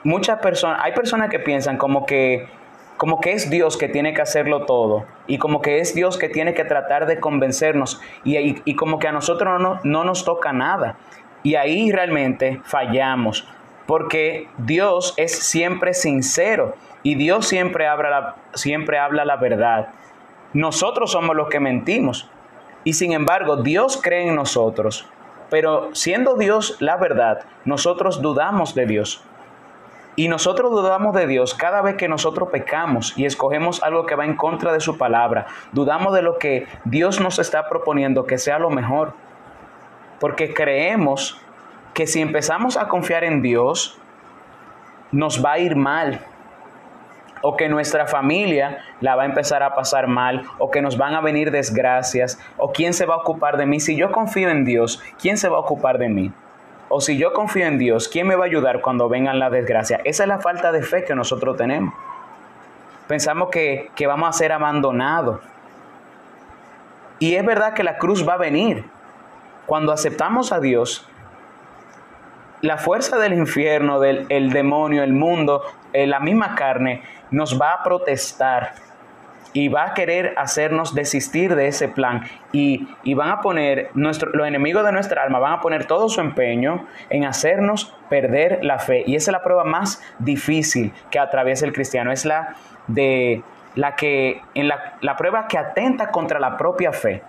muchas 0.03 0.39
personas, 0.39 0.79
hay 0.83 0.93
personas 0.93 1.29
que 1.29 1.39
piensan 1.39 1.77
como 1.77 2.05
que, 2.05 2.47
como 2.97 3.19
que 3.19 3.33
es 3.33 3.49
Dios 3.49 3.77
que 3.77 3.87
tiene 3.87 4.13
que 4.13 4.21
hacerlo 4.21 4.65
todo 4.65 5.05
y 5.27 5.37
como 5.37 5.61
que 5.61 5.79
es 5.79 5.95
Dios 5.95 6.17
que 6.17 6.29
tiene 6.29 6.53
que 6.53 6.63
tratar 6.63 7.07
de 7.07 7.19
convencernos 7.19 7.99
y, 8.23 8.37
y, 8.37 8.75
como 8.75 8.99
que 8.99 9.07
a 9.07 9.11
nosotros 9.11 9.59
no, 9.59 9.79
no 9.83 10.03
nos 10.03 10.23
toca 10.25 10.53
nada. 10.53 10.97
Y 11.43 11.55
ahí 11.55 11.91
realmente 11.91 12.61
fallamos, 12.63 13.47
porque 13.87 14.47
Dios 14.57 15.13
es 15.17 15.37
siempre 15.39 15.93
sincero 15.93 16.75
y 17.03 17.15
Dios 17.15 17.47
siempre 17.47 17.87
habla 17.87 18.35
siempre 18.53 18.99
habla 18.99 19.25
la 19.25 19.37
verdad. 19.37 19.89
Nosotros 20.53 21.11
somos 21.11 21.35
los 21.35 21.49
que 21.49 21.59
mentimos. 21.59 22.29
Y 22.83 22.93
sin 22.93 23.13
embargo, 23.13 23.57
Dios 23.57 23.99
cree 24.01 24.27
en 24.27 24.35
nosotros. 24.35 25.07
Pero 25.49 25.93
siendo 25.93 26.35
Dios 26.35 26.77
la 26.79 26.97
verdad, 26.97 27.45
nosotros 27.65 28.21
dudamos 28.21 28.73
de 28.75 28.85
Dios. 28.85 29.23
Y 30.15 30.27
nosotros 30.27 30.71
dudamos 30.71 31.15
de 31.15 31.25
Dios 31.25 31.53
cada 31.53 31.81
vez 31.81 31.95
que 31.95 32.09
nosotros 32.09 32.49
pecamos 32.51 33.17
y 33.17 33.25
escogemos 33.25 33.81
algo 33.81 34.05
que 34.05 34.15
va 34.15 34.25
en 34.25 34.35
contra 34.35 34.73
de 34.73 34.81
su 34.81 34.97
palabra. 34.97 35.47
Dudamos 35.71 36.13
de 36.13 36.21
lo 36.21 36.37
que 36.37 36.67
Dios 36.83 37.21
nos 37.21 37.39
está 37.39 37.69
proponiendo 37.69 38.25
que 38.25 38.37
sea 38.37 38.59
lo 38.59 38.69
mejor. 38.69 39.13
Porque 40.21 40.53
creemos 40.53 41.37
que 41.93 42.07
si 42.07 42.21
empezamos 42.21 42.77
a 42.77 42.87
confiar 42.87 43.25
en 43.25 43.41
Dios, 43.41 43.99
nos 45.11 45.43
va 45.43 45.53
a 45.53 45.59
ir 45.59 45.75
mal 45.75 46.21
o 47.41 47.57
que 47.57 47.69
nuestra 47.69 48.07
familia 48.07 48.77
la 48.99 49.15
va 49.15 49.23
a 49.23 49.25
empezar 49.25 49.63
a 49.63 49.75
pasar 49.75 50.07
mal, 50.07 50.43
o 50.59 50.71
que 50.71 50.81
nos 50.81 50.97
van 50.97 51.15
a 51.15 51.21
venir 51.21 51.51
desgracias, 51.51 52.39
o 52.57 52.71
quién 52.71 52.93
se 52.93 53.05
va 53.05 53.15
a 53.15 53.17
ocupar 53.17 53.57
de 53.57 53.65
mí. 53.65 53.79
Si 53.79 53.95
yo 53.95 54.11
confío 54.11 54.49
en 54.49 54.63
Dios, 54.63 55.01
¿quién 55.19 55.37
se 55.37 55.49
va 55.49 55.57
a 55.57 55.61
ocupar 55.61 55.97
de 55.97 56.09
mí? 56.09 56.31
O 56.89 57.01
si 57.01 57.17
yo 57.17 57.33
confío 57.33 57.65
en 57.65 57.77
Dios, 57.77 58.07
¿quién 58.07 58.27
me 58.27 58.35
va 58.35 58.43
a 58.43 58.47
ayudar 58.47 58.81
cuando 58.81 59.09
vengan 59.09 59.39
las 59.39 59.51
desgracias? 59.51 60.01
Esa 60.03 60.23
es 60.23 60.29
la 60.29 60.39
falta 60.39 60.71
de 60.71 60.83
fe 60.83 61.03
que 61.03 61.15
nosotros 61.15 61.57
tenemos. 61.57 61.93
Pensamos 63.07 63.49
que, 63.49 63.89
que 63.95 64.07
vamos 64.07 64.29
a 64.29 64.33
ser 64.33 64.51
abandonados. 64.51 65.39
Y 67.19 67.35
es 67.35 67.45
verdad 67.45 67.73
que 67.73 67.83
la 67.83 67.97
cruz 67.97 68.27
va 68.27 68.33
a 68.33 68.37
venir. 68.37 68.85
Cuando 69.65 69.91
aceptamos 69.91 70.51
a 70.51 70.59
Dios, 70.59 71.07
la 72.61 72.77
fuerza 72.77 73.17
del 73.17 73.33
infierno, 73.33 73.99
del 73.99 74.25
el 74.29 74.51
demonio, 74.51 75.03
el 75.03 75.13
mundo, 75.13 75.63
eh, 75.93 76.07
la 76.07 76.19
misma 76.19 76.55
carne, 76.55 77.03
nos 77.31 77.59
va 77.59 77.73
a 77.73 77.83
protestar 77.83 78.73
y 79.53 79.67
va 79.67 79.87
a 79.87 79.93
querer 79.93 80.33
hacernos 80.37 80.95
desistir 80.95 81.55
de 81.55 81.67
ese 81.67 81.89
plan 81.89 82.23
y, 82.51 82.87
van 83.15 83.29
a 83.29 83.41
poner, 83.41 83.89
nuestro, 83.93 84.31
los 84.31 84.47
enemigos 84.47 84.85
de 84.85 84.91
nuestra 84.91 85.23
alma 85.23 85.39
van 85.39 85.53
a 85.53 85.61
poner 85.61 85.85
todo 85.85 86.07
su 86.07 86.21
empeño 86.21 86.85
en 87.09 87.25
hacernos 87.25 87.93
perder 88.09 88.63
la 88.63 88.79
fe. 88.79 89.03
Y 89.05 89.15
esa 89.15 89.31
es 89.31 89.33
la 89.33 89.43
prueba 89.43 89.63
más 89.63 90.01
difícil 90.19 90.93
que 91.09 91.19
atraviesa 91.19 91.65
el 91.65 91.73
cristiano, 91.73 92.11
es 92.11 92.25
la 92.25 92.55
de 92.87 93.43
la 93.75 93.95
que, 93.95 94.41
en 94.53 94.67
la, 94.67 94.97
la 95.01 95.17
prueba 95.17 95.47
que 95.47 95.57
atenta 95.57 96.11
contra 96.11 96.39
la 96.39 96.57
propia 96.57 96.93
fe. 96.93 97.21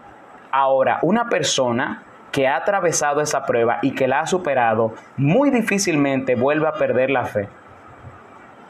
Ahora, 0.50 0.98
una 1.02 1.28
persona 1.28 2.02
que 2.32 2.48
ha 2.48 2.56
atravesado 2.56 3.20
esa 3.20 3.44
prueba 3.44 3.78
y 3.82 3.94
que 3.94 4.08
la 4.08 4.20
ha 4.20 4.26
superado, 4.26 4.94
muy 5.16 5.50
difícilmente 5.50 6.34
vuelve 6.34 6.66
a 6.66 6.72
perder 6.72 7.10
la 7.10 7.26
fe. 7.26 7.48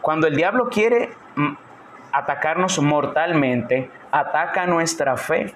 Cuando 0.03 0.27
el 0.27 0.35
diablo 0.35 0.69
quiere 0.69 1.11
mm, 1.37 1.55
atacarnos 2.13 2.79
mortalmente, 2.81 3.89
ataca 4.11 4.67
nuestra 4.67 5.17
fe. 5.17 5.55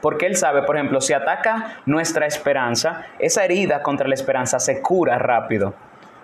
Porque 0.00 0.26
él 0.26 0.36
sabe, 0.36 0.62
por 0.62 0.76
ejemplo, 0.76 1.00
si 1.00 1.12
ataca 1.12 1.78
nuestra 1.86 2.26
esperanza, 2.26 3.04
esa 3.18 3.44
herida 3.44 3.82
contra 3.82 4.06
la 4.06 4.14
esperanza 4.14 4.60
se 4.60 4.80
cura 4.80 5.18
rápido. 5.18 5.74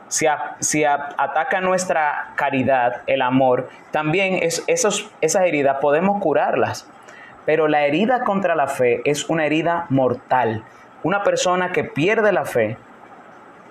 Si, 0.08 0.26
si 0.60 0.84
ataca 0.84 1.60
nuestra 1.60 2.34
caridad, 2.37 3.02
el 3.06 3.22
amor, 3.22 3.68
también 3.90 4.38
es, 4.42 4.62
esos, 4.68 5.10
esas 5.20 5.42
heridas 5.42 5.78
podemos 5.80 6.20
curarlas. 6.20 6.88
Pero 7.46 7.68
la 7.68 7.87
herida 7.87 8.24
contra 8.24 8.54
la 8.54 8.68
fe 8.68 9.02
es 9.04 9.28
una 9.28 9.46
herida 9.46 9.87
mortal. 9.90 10.64
Una 11.02 11.22
persona 11.22 11.72
que 11.72 11.85
pierde 11.85 12.33
la 12.33 12.44
fe 12.44 12.78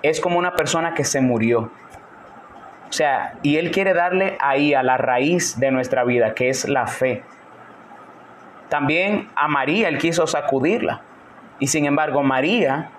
es 0.04 0.20
como 0.20 0.38
una 0.38 0.56
persona 0.56 0.94
que 0.94 1.04
se 1.04 1.22
murió. 1.22 1.72
O 2.90 2.94
sea, 2.94 3.40
y 3.42 3.58
Él 3.58 3.72
quiere 3.72 3.94
darle 3.94 4.38
ahí 4.40 4.76
a 4.76 4.84
la 4.84 4.98
raíz 4.98 5.60
de 5.60 5.72
nuestra 5.72 6.04
vida, 6.04 6.36
que 6.36 6.50
es 6.50 6.70
la 6.70 6.86
fe. 6.86 7.24
También 8.70 9.30
a 9.36 9.48
María 9.48 9.88
Él 9.88 9.98
quiso 9.98 10.28
sacudirla. 10.28 11.02
Y 11.58 11.68
sin 11.68 11.86
embargo, 11.86 12.22
María 12.22 12.92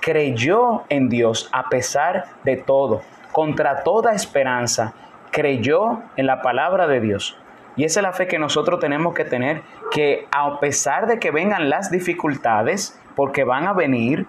creyó 0.00 0.84
en 0.88 1.08
Dios 1.08 1.48
a 1.52 1.68
pesar 1.68 2.26
de 2.44 2.56
todo, 2.56 3.02
contra 3.32 3.82
toda 3.82 4.12
esperanza, 4.12 4.92
creyó 5.30 6.02
en 6.16 6.26
la 6.26 6.42
palabra 6.42 6.86
de 6.86 7.00
Dios. 7.00 7.39
Y 7.76 7.84
esa 7.84 8.00
es 8.00 8.02
la 8.02 8.12
fe 8.12 8.26
que 8.26 8.38
nosotros 8.38 8.80
tenemos 8.80 9.14
que 9.14 9.24
tener, 9.24 9.62
que 9.90 10.26
a 10.32 10.58
pesar 10.60 11.06
de 11.06 11.18
que 11.18 11.30
vengan 11.30 11.70
las 11.70 11.90
dificultades, 11.90 12.98
porque 13.14 13.44
van 13.44 13.66
a 13.66 13.72
venir, 13.72 14.26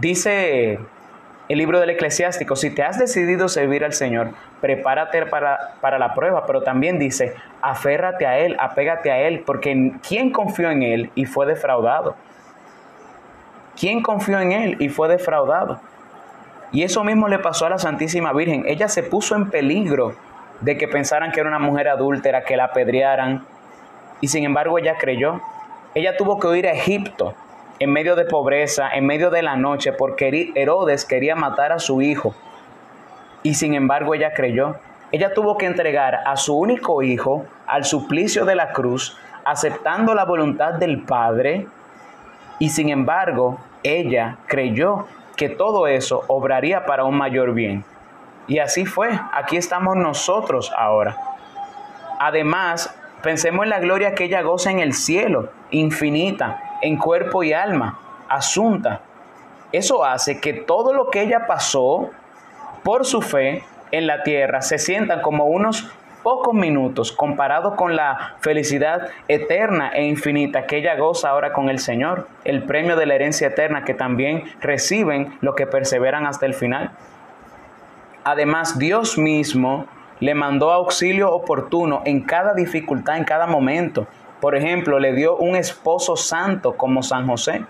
dice 0.00 0.78
el 1.48 1.58
libro 1.58 1.78
del 1.78 1.90
eclesiástico, 1.90 2.56
si 2.56 2.70
te 2.70 2.82
has 2.82 2.98
decidido 2.98 3.48
servir 3.48 3.84
al 3.84 3.92
Señor, 3.92 4.30
prepárate 4.60 5.26
para, 5.26 5.74
para, 5.80 5.98
la 5.98 6.14
prueba, 6.14 6.44
pero 6.46 6.62
también 6.62 6.98
dice, 6.98 7.34
aférrate 7.62 8.26
a 8.26 8.38
Él, 8.38 8.56
apégate 8.58 9.12
a 9.12 9.20
Él, 9.20 9.42
porque 9.46 9.92
¿quién 10.06 10.32
confió 10.32 10.70
en 10.70 10.82
Él 10.82 11.10
y 11.14 11.24
fue 11.24 11.46
defraudado? 11.46 12.16
¿Quién 13.78 14.02
confió 14.02 14.40
en 14.40 14.52
Él 14.52 14.76
y 14.80 14.88
fue 14.88 15.08
defraudado? 15.08 15.80
Y 16.72 16.82
eso 16.82 17.04
mismo 17.04 17.28
le 17.28 17.38
pasó 17.38 17.66
a 17.66 17.70
la 17.70 17.78
Santísima 17.78 18.32
Virgen. 18.32 18.64
Ella 18.66 18.88
se 18.88 19.02
puso 19.02 19.36
en 19.36 19.50
peligro 19.50 20.14
de 20.60 20.76
que 20.76 20.88
pensaran 20.88 21.32
que 21.32 21.40
era 21.40 21.48
una 21.48 21.58
mujer 21.58 21.88
adúltera, 21.88 22.44
que 22.44 22.56
la 22.56 22.64
apedrearan, 22.64 23.46
y 24.20 24.28
sin 24.28 24.44
embargo 24.44 24.78
ella 24.78 24.96
creyó. 24.98 25.40
Ella 25.94 26.16
tuvo 26.16 26.38
que 26.38 26.56
ir 26.58 26.66
a 26.66 26.72
Egipto 26.72 27.34
en 27.78 27.92
medio 27.92 28.16
de 28.16 28.24
pobreza, 28.24 28.88
en 28.90 29.06
medio 29.06 29.30
de 29.30 29.42
la 29.42 29.56
noche, 29.56 29.92
porque 29.92 30.52
Herodes 30.54 31.04
quería 31.04 31.36
matar 31.36 31.72
a 31.72 31.78
su 31.78 32.00
hijo. 32.00 32.34
Y 33.42 33.54
sin 33.54 33.74
embargo 33.74 34.14
ella 34.14 34.32
creyó. 34.34 34.76
Ella 35.12 35.34
tuvo 35.34 35.56
que 35.56 35.66
entregar 35.66 36.20
a 36.26 36.36
su 36.36 36.56
único 36.58 37.02
hijo 37.02 37.44
al 37.66 37.84
suplicio 37.84 38.44
de 38.44 38.56
la 38.56 38.72
cruz, 38.72 39.16
aceptando 39.44 40.14
la 40.14 40.24
voluntad 40.24 40.74
del 40.74 41.02
Padre. 41.02 41.66
Y 42.58 42.70
sin 42.70 42.88
embargo, 42.88 43.58
ella 43.82 44.38
creyó 44.46 45.06
que 45.36 45.48
todo 45.48 45.86
eso 45.86 46.24
obraría 46.26 46.86
para 46.86 47.04
un 47.04 47.16
mayor 47.16 47.52
bien. 47.52 47.84
Y 48.46 48.58
así 48.58 48.86
fue. 48.86 49.18
Aquí 49.32 49.56
estamos 49.56 49.96
nosotros 49.96 50.72
ahora. 50.76 51.16
Además, 52.18 52.94
pensemos 53.22 53.64
en 53.64 53.70
la 53.70 53.80
gloria 53.80 54.14
que 54.14 54.24
ella 54.24 54.42
goza 54.42 54.70
en 54.70 54.78
el 54.78 54.92
cielo, 54.92 55.50
infinita 55.70 56.62
en 56.82 56.96
cuerpo 56.96 57.42
y 57.42 57.52
alma, 57.52 57.98
asunta. 58.28 59.00
Eso 59.72 60.04
hace 60.04 60.40
que 60.40 60.52
todo 60.52 60.92
lo 60.92 61.10
que 61.10 61.22
ella 61.22 61.46
pasó 61.46 62.10
por 62.82 63.04
su 63.04 63.22
fe 63.22 63.64
en 63.90 64.06
la 64.06 64.22
tierra 64.22 64.62
se 64.62 64.78
sientan 64.78 65.20
como 65.20 65.46
unos 65.46 65.90
pocos 66.22 66.54
minutos 66.54 67.12
comparado 67.12 67.76
con 67.76 67.94
la 67.94 68.36
felicidad 68.40 69.10
eterna 69.28 69.90
e 69.90 70.04
infinita 70.04 70.66
que 70.66 70.78
ella 70.78 70.96
goza 70.96 71.30
ahora 71.30 71.52
con 71.52 71.68
el 71.68 71.78
Señor, 71.78 72.26
el 72.44 72.64
premio 72.64 72.96
de 72.96 73.06
la 73.06 73.14
herencia 73.14 73.48
eterna 73.48 73.84
que 73.84 73.94
también 73.94 74.42
reciben 74.60 75.36
los 75.40 75.54
que 75.54 75.66
perseveran 75.66 76.26
hasta 76.26 76.46
el 76.46 76.54
final. 76.54 76.90
Además, 78.26 78.76
Dios 78.76 79.18
mismo 79.18 79.86
le 80.18 80.34
mandó 80.34 80.72
auxilio 80.72 81.30
oportuno 81.30 82.02
en 82.04 82.22
cada 82.22 82.54
dificultad, 82.54 83.18
en 83.18 83.22
cada 83.22 83.46
momento. 83.46 84.08
Por 84.40 84.56
ejemplo, 84.56 84.98
le 84.98 85.12
dio 85.12 85.36
un 85.36 85.54
esposo 85.54 86.16
santo 86.16 86.76
como 86.76 87.04
San 87.04 87.28
José, 87.28 87.64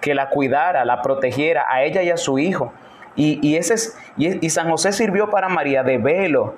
que 0.00 0.14
la 0.14 0.30
cuidara, 0.30 0.86
la 0.86 1.02
protegiera 1.02 1.66
a 1.68 1.82
ella 1.82 2.02
y 2.02 2.08
a 2.08 2.16
su 2.16 2.38
hijo. 2.38 2.72
Y, 3.16 3.56
ese 3.56 3.74
y, 4.16 4.48
San 4.48 4.70
José 4.70 4.92
sirvió 4.92 5.28
para 5.28 5.50
María 5.50 5.82
de 5.82 5.98
velo, 5.98 6.54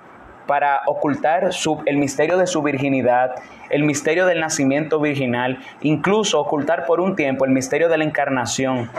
para 0.46 0.82
ocultar 0.86 1.50
el 1.86 1.96
misterio 1.96 2.38
de 2.38 2.46
su 2.46 2.62
virginidad, 2.62 3.34
el 3.68 3.82
misterio 3.82 4.26
del 4.26 4.38
nacimiento 4.38 5.00
virginal, 5.00 5.58
incluso 5.80 6.38
ocultar 6.38 6.86
por 6.86 7.00
un 7.00 7.16
tiempo 7.16 7.44
el 7.46 7.50
misterio 7.50 7.88
de 7.88 7.98
la 7.98 8.04
encarnación. 8.04 8.92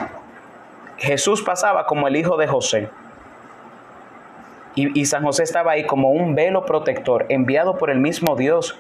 Jesús 0.98 1.42
pasaba 1.42 1.86
como 1.86 2.10
el 2.10 2.18
hijo 2.18 2.36
de 2.36 2.48
José. 2.48 2.90
Y 4.76 5.06
San 5.06 5.24
José 5.24 5.44
estaba 5.44 5.74
ahí 5.74 5.86
como 5.86 6.12
un 6.12 6.34
velo 6.34 6.66
protector 6.66 7.26
enviado 7.30 7.78
por 7.78 7.90
el 7.90 8.00
mismo 8.00 8.36
Dios 8.36 8.80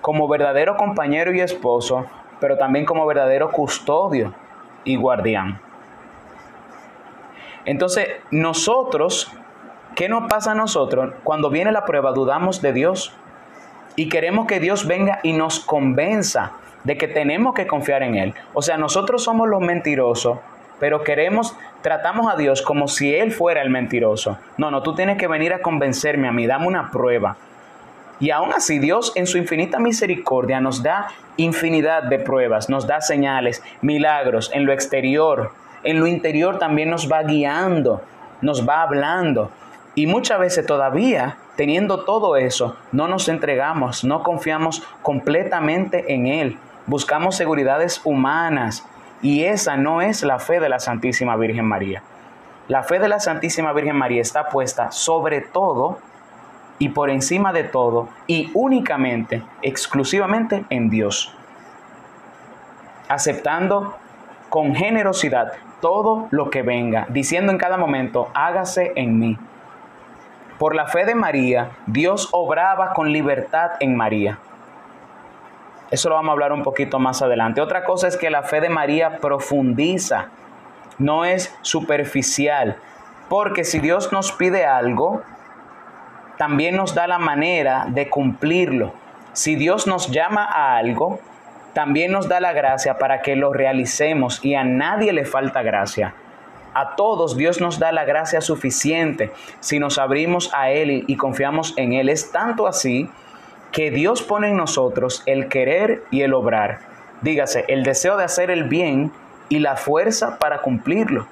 como 0.00 0.28
verdadero 0.28 0.76
compañero 0.76 1.34
y 1.34 1.40
esposo, 1.40 2.06
pero 2.40 2.56
también 2.56 2.84
como 2.84 3.06
verdadero 3.06 3.50
custodio 3.50 4.34
y 4.84 4.96
guardián. 4.96 5.60
Entonces, 7.64 8.08
nosotros, 8.30 9.32
¿qué 9.96 10.08
nos 10.08 10.28
pasa 10.28 10.52
a 10.52 10.54
nosotros? 10.54 11.14
Cuando 11.24 11.50
viene 11.50 11.72
la 11.72 11.84
prueba, 11.84 12.12
dudamos 12.12 12.62
de 12.62 12.72
Dios 12.72 13.12
y 13.96 14.08
queremos 14.08 14.46
que 14.46 14.60
Dios 14.60 14.86
venga 14.86 15.18
y 15.24 15.32
nos 15.32 15.58
convenza 15.58 16.52
de 16.84 16.96
que 16.96 17.08
tenemos 17.08 17.54
que 17.54 17.66
confiar 17.66 18.04
en 18.04 18.14
Él. 18.14 18.34
O 18.54 18.62
sea, 18.62 18.76
nosotros 18.76 19.24
somos 19.24 19.48
los 19.48 19.60
mentirosos, 19.60 20.38
pero 20.80 21.04
queremos, 21.04 21.56
tratamos 21.82 22.32
a 22.32 22.36
Dios 22.36 22.62
como 22.62 22.88
si 22.88 23.14
Él 23.14 23.32
fuera 23.32 23.62
el 23.62 23.70
mentiroso. 23.70 24.38
No, 24.58 24.70
no, 24.70 24.82
tú 24.82 24.94
tienes 24.94 25.18
que 25.18 25.26
venir 25.26 25.52
a 25.52 25.60
convencerme 25.60 26.28
a 26.28 26.32
mí, 26.32 26.46
dame 26.46 26.66
una 26.66 26.90
prueba. 26.90 27.36
Y 28.18 28.30
aún 28.30 28.52
así 28.52 28.78
Dios 28.78 29.12
en 29.14 29.26
su 29.26 29.36
infinita 29.36 29.78
misericordia 29.78 30.60
nos 30.60 30.82
da 30.82 31.08
infinidad 31.36 32.04
de 32.04 32.18
pruebas, 32.18 32.70
nos 32.70 32.86
da 32.86 33.00
señales, 33.00 33.62
milagros 33.82 34.50
en 34.54 34.64
lo 34.64 34.72
exterior, 34.72 35.52
en 35.82 36.00
lo 36.00 36.06
interior 36.06 36.58
también 36.58 36.90
nos 36.90 37.10
va 37.10 37.22
guiando, 37.22 38.02
nos 38.40 38.66
va 38.66 38.82
hablando. 38.82 39.50
Y 39.94 40.06
muchas 40.06 40.38
veces 40.38 40.66
todavía, 40.66 41.36
teniendo 41.56 42.04
todo 42.04 42.36
eso, 42.36 42.76
no 42.92 43.06
nos 43.06 43.28
entregamos, 43.28 44.02
no 44.04 44.22
confiamos 44.22 44.82
completamente 45.02 46.12
en 46.12 46.26
Él. 46.26 46.58
Buscamos 46.86 47.36
seguridades 47.36 48.00
humanas 48.04 48.86
y 49.22 49.44
esa 49.44 49.76
no 49.76 50.00
es 50.02 50.22
la 50.22 50.38
fe 50.38 50.60
de 50.60 50.68
la 50.68 50.78
Santísima 50.78 51.36
Virgen 51.36 51.64
María. 51.64 52.02
La 52.68 52.82
fe 52.82 52.98
de 52.98 53.08
la 53.08 53.20
Santísima 53.20 53.72
Virgen 53.72 53.96
María 53.96 54.20
está 54.20 54.48
puesta 54.48 54.90
sobre 54.90 55.40
todo 55.40 55.98
y 56.78 56.90
por 56.90 57.10
encima 57.10 57.52
de 57.52 57.64
todo 57.64 58.08
y 58.26 58.50
únicamente, 58.54 59.42
exclusivamente 59.62 60.64
en 60.68 60.90
Dios. 60.90 61.34
Aceptando 63.08 63.96
con 64.50 64.74
generosidad 64.74 65.52
todo 65.80 66.28
lo 66.30 66.50
que 66.50 66.62
venga, 66.62 67.06
diciendo 67.08 67.52
en 67.52 67.58
cada 67.58 67.76
momento, 67.76 68.30
hágase 68.34 68.92
en 68.96 69.18
mí. 69.18 69.38
Por 70.58 70.74
la 70.74 70.86
fe 70.86 71.04
de 71.04 71.14
María, 71.14 71.70
Dios 71.86 72.30
obraba 72.32 72.94
con 72.94 73.12
libertad 73.12 73.72
en 73.80 73.96
María. 73.96 74.38
Eso 75.90 76.08
lo 76.08 76.16
vamos 76.16 76.30
a 76.30 76.32
hablar 76.32 76.52
un 76.52 76.62
poquito 76.62 76.98
más 76.98 77.22
adelante. 77.22 77.60
Otra 77.60 77.84
cosa 77.84 78.08
es 78.08 78.16
que 78.16 78.30
la 78.30 78.42
fe 78.42 78.60
de 78.60 78.68
María 78.68 79.18
profundiza, 79.18 80.28
no 80.98 81.24
es 81.24 81.54
superficial, 81.62 82.76
porque 83.28 83.64
si 83.64 83.78
Dios 83.78 84.12
nos 84.12 84.32
pide 84.32 84.64
algo, 84.64 85.22
también 86.38 86.76
nos 86.76 86.94
da 86.94 87.06
la 87.06 87.18
manera 87.18 87.86
de 87.88 88.08
cumplirlo. 88.08 88.92
Si 89.32 89.54
Dios 89.54 89.86
nos 89.86 90.10
llama 90.10 90.44
a 90.44 90.76
algo, 90.76 91.20
también 91.72 92.12
nos 92.12 92.28
da 92.28 92.40
la 92.40 92.52
gracia 92.52 92.98
para 92.98 93.20
que 93.20 93.36
lo 93.36 93.52
realicemos 93.52 94.42
y 94.42 94.54
a 94.54 94.64
nadie 94.64 95.12
le 95.12 95.24
falta 95.24 95.62
gracia. 95.62 96.14
A 96.72 96.96
todos 96.96 97.36
Dios 97.36 97.60
nos 97.60 97.78
da 97.78 97.92
la 97.92 98.04
gracia 98.04 98.40
suficiente 98.40 99.32
si 99.60 99.78
nos 99.78 99.98
abrimos 99.98 100.52
a 100.54 100.70
Él 100.70 101.04
y 101.06 101.16
confiamos 101.16 101.74
en 101.76 101.92
Él. 101.92 102.08
Es 102.08 102.32
tanto 102.32 102.66
así 102.66 103.10
que 103.76 103.90
Dios 103.90 104.22
pone 104.22 104.48
en 104.48 104.56
nosotros 104.56 105.22
el 105.26 105.48
querer 105.48 106.02
y 106.10 106.22
el 106.22 106.32
obrar. 106.32 106.78
Dígase, 107.20 107.66
el 107.68 107.82
deseo 107.82 108.16
de 108.16 108.24
hacer 108.24 108.50
el 108.50 108.64
bien 108.64 109.12
y 109.50 109.58
la 109.58 109.76
fuerza 109.76 110.38
para 110.38 110.62
cumplirlo. 110.62 111.26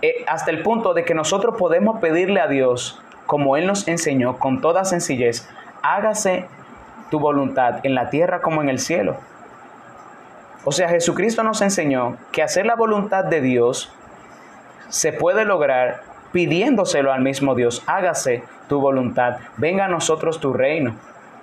Eh, 0.00 0.24
hasta 0.26 0.50
el 0.50 0.62
punto 0.62 0.94
de 0.94 1.04
que 1.04 1.12
nosotros 1.12 1.56
podemos 1.58 2.00
pedirle 2.00 2.40
a 2.40 2.48
Dios 2.48 2.98
como 3.26 3.58
Él 3.58 3.66
nos 3.66 3.86
enseñó 3.88 4.38
con 4.38 4.62
toda 4.62 4.86
sencillez, 4.86 5.46
hágase 5.82 6.46
tu 7.10 7.20
voluntad 7.20 7.80
en 7.82 7.94
la 7.94 8.08
tierra 8.08 8.40
como 8.40 8.62
en 8.62 8.70
el 8.70 8.78
cielo. 8.78 9.18
O 10.64 10.72
sea, 10.72 10.88
Jesucristo 10.88 11.42
nos 11.42 11.60
enseñó 11.60 12.16
que 12.32 12.42
hacer 12.42 12.64
la 12.64 12.74
voluntad 12.74 13.26
de 13.26 13.42
Dios 13.42 13.92
se 14.88 15.12
puede 15.12 15.44
lograr 15.44 16.00
pidiéndoselo 16.32 17.12
al 17.12 17.22
mismo 17.22 17.54
Dios. 17.54 17.82
Hágase 17.86 18.42
tu 18.68 18.80
voluntad, 18.80 19.36
venga 19.56 19.84
a 19.84 19.88
nosotros 19.88 20.40
tu 20.40 20.52
reino. 20.52 20.94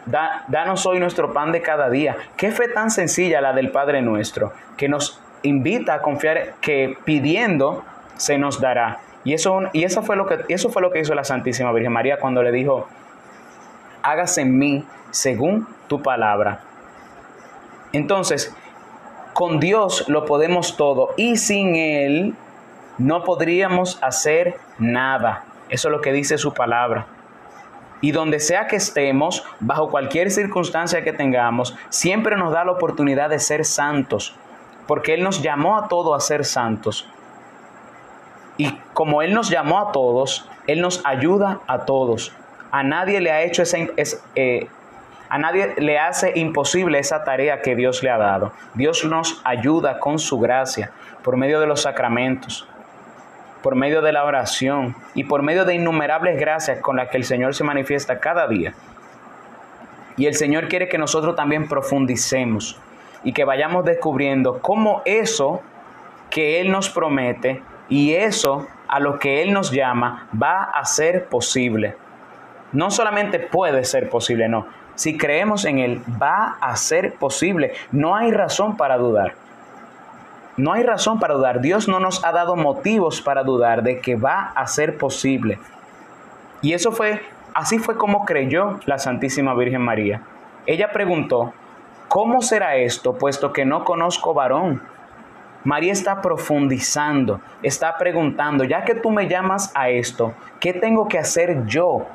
danos 0.05 0.85
hoy 0.85 0.99
nuestro 0.99 1.33
pan 1.33 1.51
de 1.51 1.61
cada 1.61 1.89
día. 1.89 2.17
Qué 2.35 2.51
fe 2.51 2.67
tan 2.67 2.91
sencilla 2.91 3.41
la 3.41 3.53
del 3.53 3.71
Padre 3.71 4.01
nuestro, 4.01 4.51
que 4.77 4.89
nos 4.89 5.21
invita 5.43 5.95
a 5.95 6.01
confiar 6.01 6.55
que 6.61 6.97
pidiendo 7.05 7.83
se 8.17 8.37
nos 8.37 8.59
dará. 8.59 8.99
Y 9.23 9.33
eso, 9.33 9.61
y 9.71 9.83
eso, 9.83 10.03
fue 10.03 10.15
lo 10.15 10.25
que, 10.25 10.39
eso 10.49 10.69
fue 10.69 10.81
lo 10.81 10.91
que 10.91 10.99
hizo 10.99 11.15
la 11.15 11.23
Santísima 11.23 11.71
Virgen 11.71 11.93
María 11.93 12.19
cuando 12.19 12.43
le 12.43 12.51
dijo, 12.51 12.87
hágase 14.01 14.41
en 14.41 14.57
mí 14.57 14.85
según 15.11 15.67
tu 15.87 16.01
palabra. 16.01 16.59
Entonces, 17.93 18.53
con 19.33 19.59
Dios 19.59 20.09
lo 20.09 20.25
podemos 20.25 20.75
todo 20.77 21.13
y 21.15 21.37
sin 21.37 21.75
Él 21.75 22.35
no 22.97 23.23
podríamos 23.23 24.01
hacer 24.01 24.58
nada. 24.77 25.45
Eso 25.69 25.88
es 25.88 25.91
lo 25.91 26.01
que 26.01 26.12
dice 26.12 26.38
su 26.38 26.53
palabra. 26.53 27.08
Y 28.01 28.12
donde 28.12 28.39
sea 28.39 28.67
que 28.67 28.75
estemos, 28.75 29.43
bajo 29.60 29.89
cualquier 29.89 30.29
circunstancia 30.29 31.03
que 31.03 31.13
tengamos, 31.13 31.75
siempre 31.89 32.36
nos 32.36 32.51
da 32.51 32.65
la 32.65 32.73
oportunidad 32.73 33.29
de 33.29 33.39
ser 33.39 33.65
santos, 33.65 34.36
porque 34.88 35.13
Él 35.13 35.23
nos 35.23 35.41
llamó 35.41 35.77
a 35.77 35.88
todos 35.88 36.15
a 36.15 36.25
ser 36.25 36.43
santos. 36.43 37.08
Y 38.58 38.71
como 38.93 39.21
Él 39.21 39.34
nos 39.34 39.49
llamó 39.49 39.79
a 39.79 39.91
todos, 39.91 40.49
Él 40.67 40.82
nos 40.82 41.01
ayuda 41.06 41.62
a 41.65 41.86
todos. 41.86 42.34
A 42.71 42.84
nadie 42.84 43.21
le 43.21 43.32
ha 43.32 43.41
hecho 43.43 43.63
esa, 43.63 43.77
eh, 44.36 44.67
a 45.29 45.38
nadie 45.38 45.73
le 45.77 45.97
hace 45.97 46.34
imposible 46.36 46.99
esa 46.99 47.23
tarea 47.23 47.62
que 47.62 47.75
Dios 47.75 48.03
le 48.03 48.10
ha 48.10 48.17
dado. 48.17 48.51
Dios 48.73 49.06
nos 49.06 49.41
ayuda 49.45 49.99
con 49.99 50.19
su 50.19 50.39
gracia 50.39 50.91
por 51.23 51.38
medio 51.38 51.60
de 51.60 51.67
los 51.67 51.82
sacramentos 51.84 52.67
por 53.63 53.76
medio 53.76 54.02
de 54.02 54.12
la 54.12 54.26
oración 54.26 54.95
y 55.15 55.23
por 55.23 55.41
medio 55.41 55.65
de 55.65 55.73
innumerables 55.73 56.39
gracias 56.39 56.80
con 56.82 56.97
las 56.97 57.10
que 57.10 57.17
el 57.17 57.23
Señor 57.23 57.56
se 57.56 57.63
manifiesta 57.63 58.19
cada 58.19 58.47
día. 58.47 58.73
Y 60.17 60.28
el 60.28 60.36
Señor 60.36 60.67
quiere 60.67 60.89
que 60.89 60.99
nosotros 60.99 61.36
también 61.36 61.67
profundicemos 61.67 62.80
y 63.23 63.32
que 63.32 63.45
vayamos 63.45 63.86
descubriendo 63.86 64.60
cómo 64.60 65.02
eso 65.06 65.62
que 66.30 66.60
Él 66.60 66.71
nos 66.71 66.89
promete 66.89 67.63
y 67.89 68.13
eso 68.13 68.67
a 68.88 68.99
lo 68.99 69.17
que 69.17 69.41
Él 69.41 69.54
nos 69.54 69.71
llama 69.71 70.28
va 70.39 70.63
a 70.63 70.86
ser 70.86 71.26
posible. 71.26 71.95
No 72.73 72.91
solamente 72.91 73.39
puede 73.39 73.86
ser 73.86 74.10
posible, 74.10 74.49
no. 74.49 74.67
Si 74.95 75.17
creemos 75.17 75.65
en 75.65 75.80
Él, 75.80 76.02
va 76.21 76.58
a 76.60 76.76
ser 76.76 77.13
posible. 77.15 77.73
No 77.91 78.15
hay 78.15 78.32
razón 78.32 78.78
para 78.78 78.97
dudar. 78.97 79.36
No 80.55 80.73
hay 80.73 80.83
razón 80.83 81.19
para 81.19 81.33
dudar. 81.33 81.61
Dios 81.61 81.87
no 81.87 81.99
nos 81.99 82.23
ha 82.23 82.31
dado 82.31 82.55
motivos 82.55 83.21
para 83.21 83.43
dudar 83.43 83.81
de 83.81 83.99
que 83.99 84.15
va 84.15 84.51
a 84.55 84.67
ser 84.67 84.97
posible. 84.99 85.57
Y 86.61 86.73
eso 86.73 86.91
fue, 86.91 87.21
así 87.55 87.79
fue 87.79 87.97
como 87.97 88.23
creyó 88.23 88.79
la 88.85 88.99
Santísima 88.99 89.55
Virgen 89.55 89.81
María. 89.81 90.21
Ella 90.67 90.91
preguntó, 90.91 91.53
¿cómo 92.07 92.43
será 92.43 92.75
esto 92.75 93.17
puesto 93.17 93.51
que 93.51 93.65
no 93.65 93.83
conozco 93.83 94.35
varón? 94.35 94.83
María 95.63 95.91
está 95.91 96.21
profundizando, 96.21 97.41
está 97.63 97.97
preguntando, 97.97 98.63
ya 98.63 98.83
que 98.83 98.93
tú 98.93 99.09
me 99.09 99.27
llamas 99.27 99.71
a 99.73 99.89
esto, 99.89 100.33
¿qué 100.59 100.73
tengo 100.73 101.07
que 101.07 101.17
hacer 101.17 101.65
yo 101.65 102.05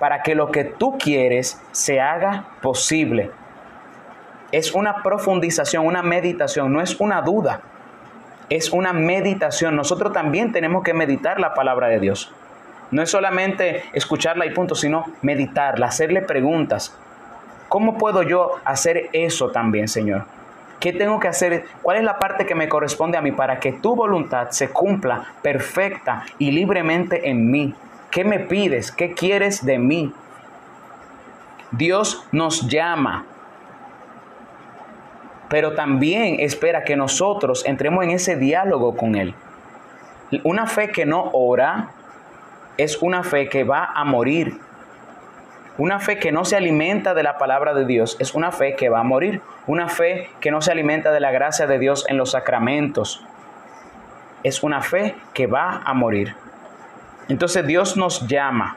para 0.00 0.22
que 0.22 0.34
lo 0.34 0.50
que 0.50 0.64
tú 0.64 0.98
quieres 0.98 1.62
se 1.70 2.00
haga 2.00 2.46
posible? 2.60 3.30
Es 4.50 4.72
una 4.74 5.02
profundización, 5.02 5.86
una 5.86 6.02
meditación, 6.02 6.72
no 6.72 6.80
es 6.80 6.98
una 6.98 7.20
duda 7.20 7.60
es 8.50 8.70
una 8.70 8.92
meditación. 8.92 9.76
Nosotros 9.76 10.12
también 10.12 10.52
tenemos 10.52 10.82
que 10.82 10.94
meditar 10.94 11.40
la 11.40 11.54
palabra 11.54 11.88
de 11.88 12.00
Dios. 12.00 12.32
No 12.90 13.02
es 13.02 13.10
solamente 13.10 13.84
escucharla 13.92 14.46
y 14.46 14.50
punto, 14.50 14.74
sino 14.74 15.04
meditarla, 15.22 15.86
hacerle 15.86 16.22
preguntas. 16.22 16.96
¿Cómo 17.68 17.98
puedo 17.98 18.22
yo 18.22 18.52
hacer 18.64 19.08
eso 19.12 19.50
también, 19.50 19.88
Señor? 19.88 20.26
¿Qué 20.78 20.92
tengo 20.92 21.18
que 21.18 21.28
hacer? 21.28 21.64
¿Cuál 21.82 21.96
es 21.96 22.04
la 22.04 22.18
parte 22.18 22.46
que 22.46 22.54
me 22.54 22.68
corresponde 22.68 23.16
a 23.16 23.22
mí 23.22 23.32
para 23.32 23.58
que 23.58 23.72
tu 23.72 23.96
voluntad 23.96 24.50
se 24.50 24.68
cumpla 24.68 25.24
perfecta 25.42 26.24
y 26.38 26.50
libremente 26.50 27.30
en 27.30 27.50
mí? 27.50 27.74
¿Qué 28.10 28.22
me 28.22 28.38
pides? 28.38 28.92
¿Qué 28.92 29.12
quieres 29.14 29.64
de 29.64 29.78
mí? 29.78 30.12
Dios 31.72 32.26
nos 32.30 32.68
llama 32.68 33.24
pero 35.48 35.74
también 35.74 36.36
espera 36.40 36.84
que 36.84 36.96
nosotros 36.96 37.64
entremos 37.66 38.04
en 38.04 38.10
ese 38.10 38.36
diálogo 38.36 38.96
con 38.96 39.14
Él. 39.14 39.34
Una 40.42 40.66
fe 40.66 40.90
que 40.90 41.06
no 41.06 41.30
ora 41.32 41.90
es 42.76 43.00
una 43.02 43.22
fe 43.22 43.48
que 43.48 43.64
va 43.64 43.84
a 43.94 44.04
morir. 44.04 44.58
Una 45.76 46.00
fe 46.00 46.18
que 46.18 46.32
no 46.32 46.44
se 46.44 46.56
alimenta 46.56 47.14
de 47.14 47.22
la 47.22 47.38
palabra 47.38 47.74
de 47.74 47.84
Dios 47.84 48.16
es 48.20 48.34
una 48.34 48.52
fe 48.52 48.74
que 48.76 48.88
va 48.88 49.00
a 49.00 49.04
morir. 49.04 49.42
Una 49.66 49.88
fe 49.88 50.30
que 50.40 50.50
no 50.50 50.60
se 50.60 50.72
alimenta 50.72 51.12
de 51.12 51.20
la 51.20 51.30
gracia 51.30 51.66
de 51.66 51.78
Dios 51.78 52.04
en 52.08 52.16
los 52.16 52.32
sacramentos 52.32 53.24
es 54.44 54.62
una 54.62 54.82
fe 54.82 55.16
que 55.32 55.46
va 55.46 55.82
a 55.84 55.94
morir. 55.94 56.36
Entonces 57.28 57.66
Dios 57.66 57.96
nos 57.96 58.28
llama, 58.28 58.76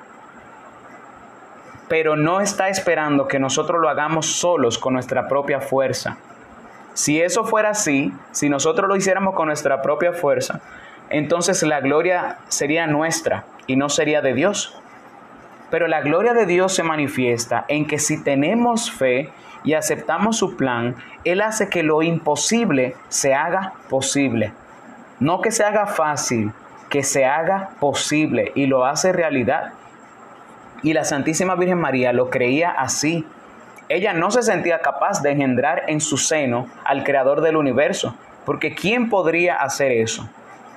pero 1.90 2.16
no 2.16 2.40
está 2.40 2.70
esperando 2.70 3.28
que 3.28 3.38
nosotros 3.38 3.82
lo 3.82 3.90
hagamos 3.90 4.26
solos 4.26 4.78
con 4.78 4.94
nuestra 4.94 5.28
propia 5.28 5.60
fuerza. 5.60 6.18
Si 6.98 7.22
eso 7.22 7.44
fuera 7.44 7.70
así, 7.70 8.12
si 8.32 8.50
nosotros 8.50 8.90
lo 8.90 8.96
hiciéramos 8.96 9.36
con 9.36 9.46
nuestra 9.46 9.84
propia 9.84 10.14
fuerza, 10.14 10.62
entonces 11.12 11.62
la 11.62 11.80
gloria 11.80 12.40
sería 12.48 12.88
nuestra 12.88 13.46
y 13.68 13.76
no 13.76 13.88
sería 13.88 14.22
de 14.22 14.34
Dios. 14.34 14.82
Pero 15.70 15.86
la 15.86 16.02
gloria 16.02 16.34
de 16.34 16.48
Dios 16.48 16.74
se 16.74 16.82
manifiesta 16.82 17.66
en 17.68 17.86
que 17.86 18.00
si 18.00 18.24
tenemos 18.24 18.90
fe 18.90 19.30
y 19.64 19.74
aceptamos 19.74 20.38
su 20.38 20.58
plan, 20.58 20.96
Él 21.24 21.42
hace 21.42 21.70
que 21.70 21.84
lo 21.84 22.02
imposible 22.02 22.96
se 23.10 23.36
haga 23.36 23.74
posible. 23.90 24.54
No 25.20 25.42
que 25.42 25.52
se 25.52 25.64
haga 25.64 25.86
fácil, 25.86 26.52
que 26.90 27.04
se 27.04 27.26
haga 27.26 27.70
posible 27.80 28.54
y 28.56 28.66
lo 28.66 28.88
hace 28.88 29.14
realidad. 29.14 29.74
Y 30.82 30.94
la 30.94 31.04
Santísima 31.04 31.54
Virgen 31.54 31.78
María 31.78 32.12
lo 32.12 32.32
creía 32.32 32.72
así. 32.72 33.24
Ella 33.90 34.12
no 34.12 34.32
se 34.32 34.42
sentía 34.42 34.80
capaz 34.80 35.22
de 35.22 35.32
engendrar 35.32 35.84
en 35.88 36.02
su 36.02 36.18
seno 36.18 36.68
al 36.84 37.06
creador 37.06 37.40
del 37.40 37.56
universo, 37.56 38.16
porque 38.46 38.76
¿quién 38.76 39.10
podría 39.10 39.56
hacer 39.56 39.94
eso? 39.94 40.30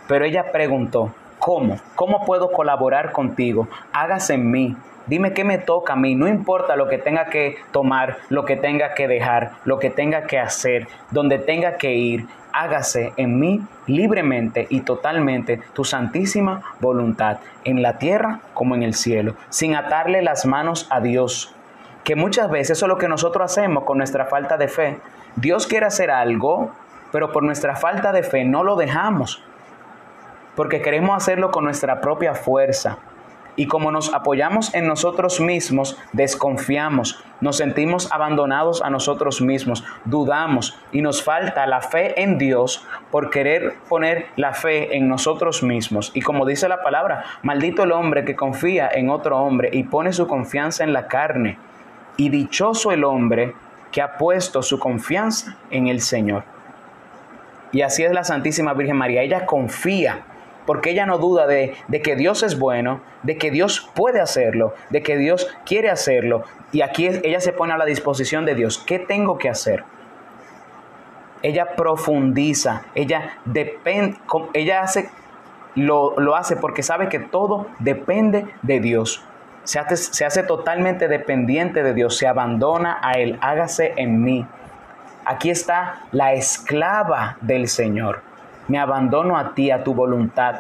Pero 0.07 0.25
ella 0.25 0.53
preguntó, 0.53 1.13
¿cómo? 1.41 1.81
¿Cómo 1.97 2.25
puedo 2.25 2.53
colaborar 2.53 3.11
contigo? 3.11 3.69
Hágase 3.93 4.35
en 4.35 4.51
mí. 4.51 4.77
Dime 5.07 5.33
qué 5.33 5.43
me 5.43 5.59
toca 5.59 5.95
a 5.95 5.97
mí, 5.97 6.15
no 6.15 6.29
importa 6.29 6.77
lo 6.77 6.87
que 6.89 6.99
tenga 6.99 7.27
que 7.27 7.57
tomar, 7.73 8.19
lo 8.29 8.45
que 8.45 8.57
tenga 8.57 8.95
que 8.95 9.09
dejar, 9.09 9.53
lo 9.65 9.81
que 9.81 9.91
tenga 9.91 10.29
que 10.29 10.39
hacer, 10.39 10.87
donde 11.11 11.39
tenga 11.39 11.79
que 11.79 11.95
ir, 11.95 12.29
hágase 12.53 13.13
en 13.17 13.41
mí 13.41 13.61
libremente 13.87 14.69
y 14.71 14.83
totalmente 14.83 15.61
tu 15.73 15.85
santísima 15.85 16.63
voluntad, 16.79 17.39
en 17.65 17.83
la 17.83 17.99
tierra 17.99 18.41
como 18.55 18.77
en 18.77 18.85
el 18.85 18.95
cielo, 18.95 19.35
sin 19.49 19.75
atarle 19.75 20.23
las 20.23 20.47
manos 20.47 20.87
a 20.91 21.01
Dios, 21.01 21.57
que 22.05 22.17
muchas 22.17 22.51
veces 22.51 22.79
eso 22.79 22.87
es 22.87 22.89
lo 22.89 22.99
que 22.99 23.09
nosotros 23.09 23.51
hacemos 23.51 23.85
con 23.85 23.99
nuestra 23.99 24.27
falta 24.27 24.57
de 24.57 24.69
fe. 24.69 24.99
Dios 25.37 25.67
quiere 25.67 25.87
hacer 25.87 26.11
algo, 26.11 26.71
pero 27.13 27.33
por 27.33 27.43
nuestra 27.43 27.77
falta 27.77 28.13
de 28.13 28.23
fe 28.23 28.45
no 28.45 28.65
lo 28.65 28.77
dejamos, 28.77 29.43
porque 30.57 30.83
queremos 30.83 31.17
hacerlo 31.17 31.51
con 31.51 31.65
nuestra 31.65 32.01
propia 32.01 32.35
fuerza. 32.35 32.99
Y 33.57 33.67
como 33.67 33.91
nos 33.91 34.15
apoyamos 34.15 34.75
en 34.75 34.87
nosotros 34.87 35.41
mismos, 35.41 35.99
desconfiamos, 36.13 37.23
nos 37.41 37.57
sentimos 37.57 38.11
abandonados 38.11 38.81
a 38.81 38.89
nosotros 38.91 39.43
mismos, 39.43 39.85
dudamos 40.05 40.79
y 40.93 41.03
nos 41.03 41.23
falta 41.23 41.67
la 41.67 41.83
fe 41.83 42.23
en 42.23 42.39
Dios 42.39 42.87
por 43.11 43.29
querer 43.29 43.75
poner 43.89 44.29
la 44.37 44.55
fe 44.55 44.97
en 44.97 45.09
nosotros 45.09 45.63
mismos. 45.63 46.13
Y 46.15 46.23
como 46.23 46.47
dice 46.47 46.69
la 46.69 46.83
palabra, 46.83 47.25
maldito 47.43 47.83
el 47.83 47.93
hombre 47.93 48.25
que 48.25 48.37
confía 48.37 48.89
en 48.91 49.11
otro 49.11 49.39
hombre 49.39 49.69
y 49.73 49.83
pone 49.83 50.13
su 50.13 50.27
confianza 50.27 50.85
en 50.85 50.93
la 50.93 51.09
carne 51.09 51.59
y 52.21 52.29
dichoso 52.29 52.93
el 52.93 53.05
hombre 53.05 53.55
que 53.91 54.03
ha 54.03 54.19
puesto 54.19 54.63
su 54.63 54.79
confianza 54.79 55.57
en 55.71 55.87
el 55.87 56.03
Señor. 56.03 56.45
Y 57.73 57.81
así 57.81 58.05
es 58.05 58.13
la 58.13 58.25
Santísima 58.25 58.75
Virgen 58.75 58.97
María. 58.97 59.23
Ella 59.23 59.47
confía 59.47 60.27
porque 60.67 60.91
ella 60.91 61.07
no 61.07 61.17
duda 61.17 61.47
de, 61.47 61.75
de, 61.89 62.03
que 62.03 62.17
Dios 62.17 62.43
es 62.43 62.59
bueno, 62.59 63.01
de 63.23 63.39
que 63.39 63.51
Dios 63.51 63.91
puede 63.95 64.21
hacerlo, 64.21 64.75
de 64.91 65.03
que 65.03 65.17
Dios 65.17 65.49
quiere 65.65 65.89
hacerlo. 65.89 66.45
Y 66.73 66.83
aquí 66.83 67.07
ella 67.07 67.41
se 67.41 67.55
pone 67.55 67.73
a 67.73 67.79
la 67.79 67.87
disposición 67.87 68.45
de 68.45 68.55
Dios. 68.55 68.77
¿Qué 68.77 68.99
tengo 68.99 69.39
que 69.39 69.49
hacer? 69.49 69.85
Ella 71.43 71.75
profundiza, 71.75 72.83
ella 72.95 73.39
depende, 73.47 74.19
ella 74.53 74.83
hace, 74.83 75.09
lo, 75.75 76.21
lo 76.21 76.37
hace 76.37 76.57
porque 76.57 76.83
sabe 76.83 77.09
que 77.09 77.19
todo 77.19 77.69
depende 77.79 78.45
de 78.61 78.79
Dios 78.81 79.25
se 79.71 80.25
hace, 80.25 80.43
totalmente 80.43 81.07
dependiente 81.07 81.85
de 81.85 81.95
Dios, 81.95 82.17
se 82.17 82.27
abandona 82.27 82.99
a 83.03 83.13
Él, 83.13 83.39
hágase 83.41 83.93
en 83.97 84.21
mí. 84.21 84.45
Aquí 85.25 85.49
está 85.49 86.07
la 86.11 86.33
esclava 86.33 87.37
del 87.41 87.69
Señor. 87.69 88.23
Me 88.67 88.81
abandono 88.81 89.39
a 89.39 89.55
ti, 89.55 89.71
a 89.71 89.85
tu 89.85 89.95
voluntad. 89.95 90.57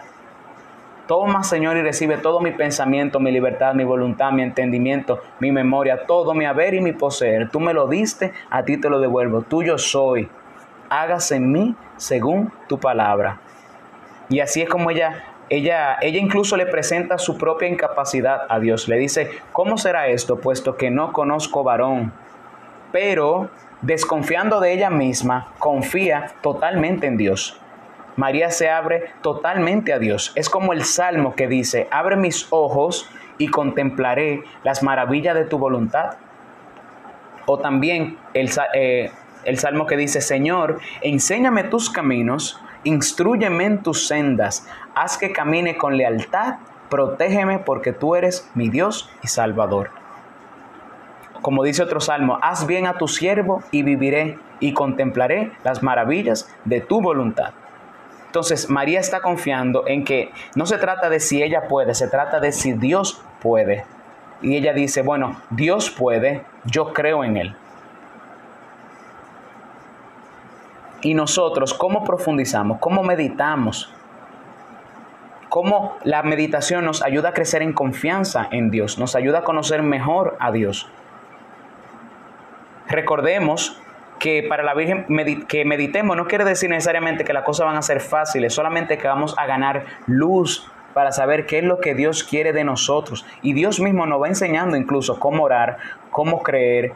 Toma, 1.08 1.42
Señor, 1.42 1.76
y 1.76 1.82
recibe 1.82 2.18
todo 2.18 2.38
mi 2.40 2.52
pensamiento, 2.52 3.18
mi 3.18 3.32
libertad, 3.32 3.74
mi 3.74 3.82
voluntad, 3.82 4.30
mi 4.30 4.42
entendimiento, 4.42 5.20
mi 5.40 5.50
memoria, 5.50 6.06
todo 6.06 6.32
mi 6.32 6.44
haber 6.44 6.74
y 6.74 6.80
mi 6.80 6.92
poseer. 6.92 7.50
Tú 7.50 7.58
me 7.58 7.74
lo 7.74 7.88
diste, 7.88 8.32
a 8.48 8.62
ti 8.62 8.76
te 8.76 8.88
lo 8.88 9.00
devuelvo. 9.00 9.42
Tuyo 9.42 9.76
soy. 9.76 10.28
Hágase 10.88 11.34
en 11.34 11.50
mí 11.50 11.74
según 11.96 12.52
tu 12.68 12.78
palabra. 12.78 13.40
Y 14.28 14.38
así 14.38 14.62
es 14.62 14.68
como 14.68 14.92
ella 14.92 15.24
ella, 15.50 15.98
ella 16.00 16.18
incluso 16.18 16.56
le 16.56 16.66
presenta 16.66 17.18
su 17.18 17.36
propia 17.36 17.68
incapacidad 17.68 18.46
a 18.48 18.60
Dios. 18.60 18.88
Le 18.88 18.96
dice, 18.96 19.30
¿cómo 19.52 19.76
será 19.76 20.06
esto? 20.06 20.40
Puesto 20.40 20.76
que 20.76 20.90
no 20.90 21.12
conozco 21.12 21.64
varón. 21.64 22.12
Pero, 22.92 23.50
desconfiando 23.82 24.60
de 24.60 24.72
ella 24.72 24.90
misma, 24.90 25.52
confía 25.58 26.32
totalmente 26.40 27.08
en 27.08 27.16
Dios. 27.16 27.60
María 28.16 28.50
se 28.50 28.70
abre 28.70 29.10
totalmente 29.22 29.92
a 29.92 29.98
Dios. 29.98 30.32
Es 30.36 30.48
como 30.48 30.72
el 30.72 30.84
salmo 30.84 31.34
que 31.34 31.48
dice, 31.48 31.88
abre 31.90 32.16
mis 32.16 32.46
ojos 32.50 33.10
y 33.38 33.48
contemplaré 33.48 34.44
las 34.62 34.82
maravillas 34.82 35.34
de 35.34 35.44
tu 35.44 35.58
voluntad. 35.58 36.16
O 37.46 37.58
también 37.58 38.18
el, 38.34 38.50
eh, 38.74 39.10
el 39.44 39.58
salmo 39.58 39.86
que 39.86 39.96
dice, 39.96 40.20
Señor, 40.20 40.78
enséñame 41.00 41.64
tus 41.64 41.90
caminos, 41.90 42.60
instruyeme 42.84 43.64
en 43.64 43.82
tus 43.82 44.06
sendas, 44.06 44.68
haz 44.94 45.18
que 45.18 45.32
camine 45.32 45.76
con 45.76 45.96
lealtad, 45.96 46.56
protégeme 46.88 47.58
porque 47.58 47.92
tú 47.92 48.16
eres 48.16 48.50
mi 48.54 48.68
Dios 48.68 49.10
y 49.22 49.28
Salvador. 49.28 49.90
Como 51.42 51.62
dice 51.64 51.82
otro 51.82 52.00
salmo, 52.00 52.38
haz 52.42 52.66
bien 52.66 52.86
a 52.86 52.98
tu 52.98 53.08
siervo 53.08 53.62
y 53.70 53.82
viviré 53.82 54.38
y 54.60 54.74
contemplaré 54.74 55.52
las 55.64 55.82
maravillas 55.82 56.54
de 56.64 56.80
tu 56.80 57.00
voluntad. 57.00 57.54
Entonces 58.26 58.68
María 58.68 59.00
está 59.00 59.20
confiando 59.20 59.84
en 59.86 60.04
que 60.04 60.30
no 60.54 60.66
se 60.66 60.78
trata 60.78 61.08
de 61.08 61.18
si 61.18 61.42
ella 61.42 61.66
puede, 61.66 61.94
se 61.94 62.08
trata 62.08 62.40
de 62.40 62.52
si 62.52 62.74
Dios 62.74 63.22
puede. 63.42 63.84
Y 64.42 64.56
ella 64.56 64.72
dice, 64.72 65.02
bueno, 65.02 65.40
Dios 65.50 65.90
puede, 65.90 66.44
yo 66.64 66.92
creo 66.92 67.24
en 67.24 67.36
Él. 67.36 67.56
Y 71.02 71.14
nosotros, 71.14 71.74
¿cómo 71.74 72.04
profundizamos? 72.04 72.78
¿Cómo 72.80 73.02
meditamos? 73.02 73.92
¿Cómo 75.48 75.96
la 76.04 76.22
meditación 76.22 76.84
nos 76.84 77.02
ayuda 77.02 77.30
a 77.30 77.32
crecer 77.32 77.62
en 77.62 77.72
confianza 77.72 78.48
en 78.50 78.70
Dios? 78.70 78.98
Nos 78.98 79.16
ayuda 79.16 79.40
a 79.40 79.42
conocer 79.42 79.82
mejor 79.82 80.36
a 80.38 80.52
Dios. 80.52 80.88
Recordemos 82.88 83.80
que 84.18 84.44
para 84.48 84.62
la 84.62 84.74
Virgen 84.74 85.06
que 85.48 85.64
meditemos 85.64 86.16
no 86.16 86.26
quiere 86.26 86.44
decir 86.44 86.68
necesariamente 86.68 87.24
que 87.24 87.32
las 87.32 87.44
cosas 87.44 87.66
van 87.66 87.76
a 87.76 87.82
ser 87.82 88.00
fáciles, 88.00 88.52
solamente 88.54 88.98
que 88.98 89.08
vamos 89.08 89.34
a 89.38 89.46
ganar 89.46 89.86
luz 90.06 90.70
para 90.92 91.10
saber 91.10 91.46
qué 91.46 91.58
es 91.58 91.64
lo 91.64 91.80
que 91.80 91.94
Dios 91.94 92.22
quiere 92.22 92.52
de 92.52 92.64
nosotros. 92.64 93.24
Y 93.42 93.54
Dios 93.54 93.80
mismo 93.80 94.06
nos 94.06 94.20
va 94.22 94.28
enseñando 94.28 94.76
incluso 94.76 95.18
cómo 95.18 95.44
orar, 95.44 95.78
cómo 96.10 96.42
creer, 96.42 96.92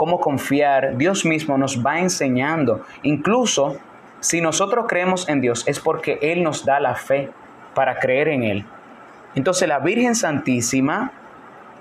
cómo 0.00 0.18
confiar. 0.18 0.96
Dios 0.96 1.26
mismo 1.26 1.58
nos 1.58 1.84
va 1.84 1.98
enseñando. 1.98 2.80
Incluso 3.02 3.76
si 4.20 4.40
nosotros 4.40 4.86
creemos 4.88 5.28
en 5.28 5.42
Dios 5.42 5.62
es 5.68 5.78
porque 5.78 6.18
Él 6.22 6.42
nos 6.42 6.64
da 6.64 6.80
la 6.80 6.94
fe 6.94 7.28
para 7.74 7.98
creer 7.98 8.28
en 8.28 8.42
Él. 8.42 8.64
Entonces 9.34 9.68
la 9.68 9.78
Virgen 9.78 10.14
Santísima 10.14 11.12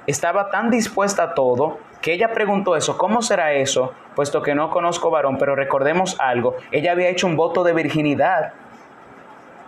estaba 0.06 0.50
tan 0.50 0.70
dispuesta 0.70 1.24
a 1.24 1.34
todo 1.34 1.78
que 2.02 2.12
ella 2.12 2.34
preguntó 2.34 2.76
eso, 2.76 2.98
¿cómo 2.98 3.22
será 3.22 3.54
eso? 3.54 3.94
Puesto 4.16 4.42
que 4.42 4.54
no 4.54 4.70
conozco 4.70 5.10
varón, 5.10 5.38
pero 5.38 5.56
recordemos 5.56 6.20
algo, 6.20 6.58
ella 6.72 6.92
había 6.92 7.08
hecho 7.08 7.26
un 7.26 7.38
voto 7.38 7.64
de 7.64 7.72
virginidad. 7.72 8.52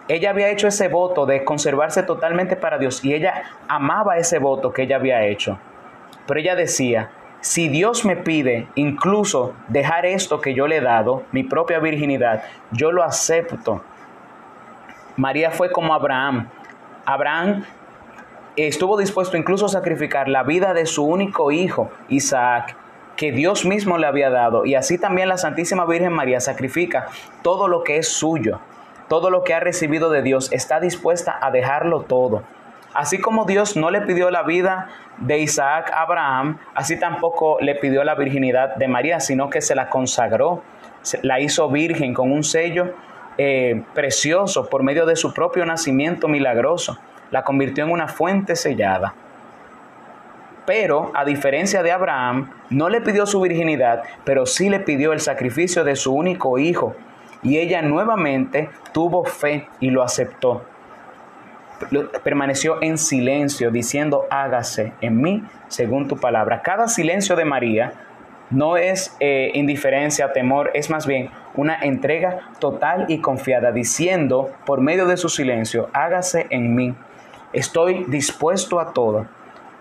Ella 0.09 0.31
había 0.31 0.49
hecho 0.49 0.67
ese 0.67 0.89
voto 0.89 1.25
de 1.25 1.45
conservarse 1.45 2.03
totalmente 2.03 2.57
para 2.57 2.77
Dios 2.77 3.01
y 3.05 3.13
ella 3.13 3.43
amaba 3.69 4.17
ese 4.17 4.39
voto 4.39 4.73
que 4.73 4.81
ella 4.81 4.97
había 4.97 5.23
hecho. 5.23 5.57
Pero 6.27 6.37
ella 6.41 6.55
decía, 6.55 7.11
si 7.41 7.69
Dios 7.69 8.05
me 8.05 8.15
pide 8.15 8.67
incluso 8.75 9.53
dejar 9.67 10.05
esto 10.05 10.41
que 10.41 10.53
yo 10.53 10.67
le 10.67 10.77
he 10.77 10.81
dado, 10.81 11.23
mi 11.31 11.43
propia 11.43 11.79
virginidad, 11.79 12.43
yo 12.71 12.91
lo 12.91 13.03
acepto. 13.03 13.83
María 15.17 15.51
fue 15.51 15.71
como 15.71 15.93
Abraham. 15.93 16.49
Abraham 17.05 17.65
estuvo 18.55 18.97
dispuesto 18.97 19.37
incluso 19.37 19.65
a 19.65 19.69
sacrificar 19.69 20.27
la 20.27 20.43
vida 20.43 20.73
de 20.73 20.85
su 20.85 21.03
único 21.03 21.51
hijo, 21.51 21.89
Isaac, 22.09 22.75
que 23.15 23.31
Dios 23.31 23.65
mismo 23.65 23.97
le 23.97 24.07
había 24.07 24.29
dado. 24.29 24.65
Y 24.65 24.75
así 24.75 24.99
también 24.99 25.27
la 25.27 25.37
Santísima 25.37 25.85
Virgen 25.85 26.13
María 26.13 26.39
sacrifica 26.39 27.07
todo 27.41 27.67
lo 27.67 27.83
que 27.83 27.97
es 27.97 28.07
suyo, 28.07 28.59
todo 29.09 29.31
lo 29.31 29.43
que 29.43 29.55
ha 29.55 29.59
recibido 29.59 30.09
de 30.11 30.21
Dios, 30.21 30.51
está 30.51 30.79
dispuesta 30.79 31.37
a 31.41 31.49
dejarlo 31.49 32.01
todo. 32.01 32.43
Así 32.93 33.19
como 33.19 33.45
Dios 33.45 33.77
no 33.77 33.89
le 33.89 34.01
pidió 34.01 34.29
la 34.31 34.43
vida 34.43 34.89
de 35.17 35.39
Isaac 35.39 35.91
a 35.93 36.01
Abraham, 36.01 36.57
así 36.75 36.99
tampoco 36.99 37.57
le 37.61 37.75
pidió 37.75 38.03
la 38.03 38.15
virginidad 38.15 38.75
de 38.75 38.87
María, 38.87 39.19
sino 39.19 39.49
que 39.49 39.61
se 39.61 39.75
la 39.75 39.89
consagró, 39.89 40.63
la 41.21 41.39
hizo 41.39 41.69
virgen 41.69 42.13
con 42.13 42.31
un 42.31 42.43
sello 42.43 42.93
eh, 43.37 43.83
precioso 43.93 44.69
por 44.69 44.83
medio 44.83 45.05
de 45.05 45.15
su 45.15 45.33
propio 45.33 45.65
nacimiento 45.65 46.27
milagroso 46.27 46.97
la 47.31 47.43
convirtió 47.43 47.85
en 47.85 47.91
una 47.91 48.07
fuente 48.07 48.55
sellada. 48.55 49.15
Pero, 50.65 51.11
a 51.15 51.25
diferencia 51.25 51.81
de 51.81 51.91
Abraham, 51.91 52.51
no 52.69 52.87
le 52.89 53.01
pidió 53.01 53.25
su 53.25 53.41
virginidad, 53.41 54.03
pero 54.23 54.45
sí 54.45 54.69
le 54.69 54.79
pidió 54.79 55.11
el 55.11 55.19
sacrificio 55.19 55.83
de 55.83 55.95
su 55.95 56.13
único 56.13 56.59
hijo. 56.59 56.95
Y 57.41 57.57
ella 57.57 57.81
nuevamente 57.81 58.69
tuvo 58.93 59.23
fe 59.23 59.67
y 59.79 59.89
lo 59.89 60.03
aceptó. 60.03 60.63
Permaneció 62.23 62.81
en 62.81 62.97
silencio, 62.97 63.71
diciendo, 63.71 64.25
hágase 64.29 64.93
en 65.01 65.21
mí 65.21 65.43
según 65.67 66.07
tu 66.07 66.17
palabra. 66.17 66.61
Cada 66.61 66.87
silencio 66.87 67.35
de 67.35 67.45
María 67.45 67.93
no 68.49 68.77
es 68.77 69.15
eh, 69.19 69.51
indiferencia, 69.53 70.33
temor, 70.33 70.71
es 70.73 70.89
más 70.89 71.07
bien 71.07 71.29
una 71.55 71.79
entrega 71.81 72.51
total 72.59 73.05
y 73.07 73.19
confiada, 73.19 73.71
diciendo 73.71 74.51
por 74.65 74.81
medio 74.81 75.05
de 75.05 75.17
su 75.17 75.29
silencio, 75.29 75.89
hágase 75.93 76.47
en 76.49 76.75
mí 76.75 76.95
Estoy 77.53 78.05
dispuesto 78.05 78.79
a 78.79 78.93
todo. 78.93 79.25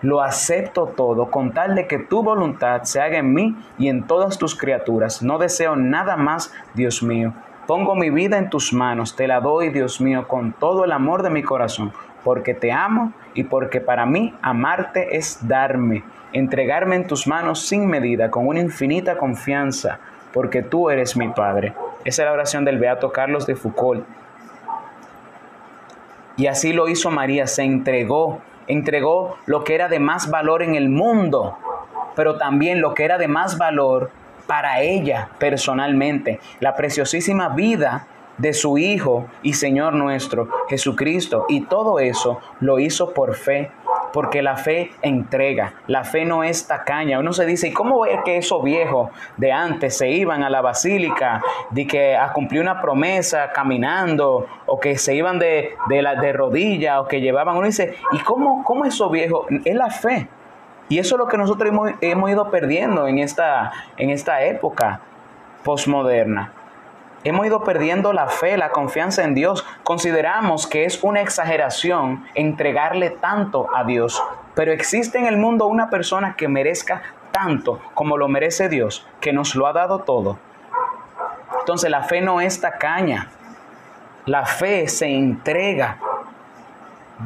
Lo 0.01 0.21
acepto 0.21 0.87
todo 0.87 1.31
con 1.31 1.53
tal 1.53 1.75
de 1.75 1.87
que 1.87 1.99
tu 1.99 2.21
voluntad 2.21 2.83
se 2.83 2.99
haga 2.99 3.19
en 3.19 3.33
mí 3.33 3.55
y 3.77 3.87
en 3.87 4.07
todas 4.07 4.37
tus 4.37 4.55
criaturas. 4.55 5.21
No 5.21 5.37
deseo 5.37 5.77
nada 5.77 6.17
más, 6.17 6.51
Dios 6.73 7.01
mío. 7.01 7.33
Pongo 7.67 7.95
mi 7.95 8.09
vida 8.09 8.37
en 8.37 8.49
tus 8.49 8.73
manos, 8.73 9.15
te 9.15 9.27
la 9.27 9.39
doy, 9.39 9.69
Dios 9.69 10.01
mío, 10.01 10.27
con 10.27 10.51
todo 10.51 10.83
el 10.83 10.91
amor 10.91 11.21
de 11.21 11.29
mi 11.29 11.43
corazón, 11.43 11.93
porque 12.23 12.53
te 12.53 12.71
amo 12.71 13.13
y 13.33 13.43
porque 13.43 13.79
para 13.79 14.05
mí 14.05 14.33
amarte 14.41 15.15
es 15.15 15.47
darme, 15.47 16.03
entregarme 16.33 16.95
en 16.95 17.07
tus 17.07 17.27
manos 17.27 17.61
sin 17.67 17.87
medida, 17.87 18.31
con 18.31 18.47
una 18.47 18.59
infinita 18.59 19.17
confianza, 19.17 19.99
porque 20.33 20.63
tú 20.63 20.89
eres 20.89 21.15
mi 21.15 21.29
Padre. 21.29 21.73
Esa 22.03 22.23
es 22.23 22.25
la 22.25 22.33
oración 22.33 22.65
del 22.65 22.79
Beato 22.79 23.11
Carlos 23.11 23.45
de 23.45 23.55
Foucault. 23.55 24.05
Y 26.35 26.47
así 26.47 26.73
lo 26.73 26.87
hizo 26.87 27.11
María, 27.11 27.45
se 27.45 27.61
entregó, 27.61 28.41
entregó 28.67 29.37
lo 29.45 29.63
que 29.63 29.75
era 29.75 29.87
de 29.87 29.99
más 29.99 30.31
valor 30.31 30.63
en 30.63 30.73
el 30.73 30.89
mundo, 30.89 31.57
pero 32.15 32.37
también 32.37 32.81
lo 32.81 32.95
que 32.95 33.03
era 33.03 33.19
de 33.19 33.27
más 33.27 33.59
valor 33.59 34.09
para 34.47 34.81
ella 34.81 35.29
personalmente, 35.39 36.39
la 36.59 36.75
preciosísima 36.75 37.49
vida 37.49 38.07
de 38.37 38.53
su 38.53 38.77
Hijo 38.77 39.27
y 39.43 39.53
Señor 39.53 39.93
nuestro, 39.93 40.47
Jesucristo. 40.69 41.45
Y 41.47 41.61
todo 41.61 41.99
eso 41.99 42.39
lo 42.59 42.79
hizo 42.79 43.13
por 43.13 43.35
fe 43.35 43.71
porque 44.13 44.41
la 44.41 44.57
fe 44.57 44.91
entrega, 45.01 45.73
la 45.87 46.03
fe 46.03 46.25
no 46.25 46.43
es 46.43 46.67
tacaña. 46.67 47.19
Uno 47.19 47.33
se 47.33 47.45
dice, 47.45 47.69
¿y 47.69 47.71
cómo 47.71 48.05
es 48.05 48.19
que 48.23 48.37
esos 48.37 48.63
viejos 48.63 49.09
de 49.37 49.51
antes 49.51 49.97
se 49.97 50.09
iban 50.09 50.43
a 50.43 50.49
la 50.49 50.61
basílica 50.61 51.41
de 51.69 51.87
que 51.87 52.15
a 52.15 52.33
cumplir 52.33 52.61
una 52.61 52.81
promesa 52.81 53.51
caminando 53.53 54.47
o 54.65 54.79
que 54.79 54.97
se 54.97 55.15
iban 55.15 55.39
de, 55.39 55.75
de, 55.87 56.07
de 56.21 56.33
rodillas 56.33 56.99
o 56.99 57.07
que 57.07 57.21
llevaban? 57.21 57.55
Uno 57.55 57.67
dice, 57.67 57.95
¿y 58.11 58.19
cómo, 58.19 58.63
cómo 58.63 58.85
esos 58.85 59.11
viejos? 59.11 59.45
Es 59.63 59.75
la 59.75 59.89
fe. 59.89 60.27
Y 60.91 60.99
eso 60.99 61.15
es 61.15 61.19
lo 61.19 61.27
que 61.29 61.37
nosotros 61.37 61.71
hemos, 62.01 62.29
ido 62.29 62.51
perdiendo 62.51 63.07
en 63.07 63.17
esta, 63.17 63.71
en 63.95 64.09
esta 64.09 64.43
época 64.43 64.99
postmoderna. 65.63 66.51
Hemos 67.23 67.45
ido 67.45 67.63
perdiendo 67.63 68.11
la 68.11 68.27
fe, 68.27 68.57
la 68.57 68.71
confianza 68.71 69.23
en 69.23 69.33
Dios. 69.33 69.65
Consideramos 69.83 70.67
que 70.67 70.83
es 70.83 71.01
una 71.01 71.21
exageración 71.21 72.25
entregarle 72.35 73.09
tanto 73.09 73.73
a 73.73 73.85
Dios. 73.85 74.21
Pero 74.53 74.73
existe 74.73 75.17
en 75.17 75.27
el 75.27 75.37
mundo 75.37 75.67
una 75.67 75.89
persona 75.89 76.35
que 76.35 76.49
merezca 76.49 77.01
tanto 77.31 77.79
como 77.93 78.17
lo 78.17 78.27
merece 78.27 78.67
Dios, 78.67 79.07
que 79.21 79.31
nos 79.31 79.55
lo 79.55 79.67
ha 79.67 79.71
dado 79.71 79.99
todo. 79.99 80.39
Entonces 81.61 81.89
la 81.89 82.03
fe 82.03 82.19
no 82.19 82.41
es 82.41 82.59
tacaña. 82.59 83.29
La 84.25 84.45
fe 84.45 84.89
se 84.89 85.07
entrega. 85.07 85.99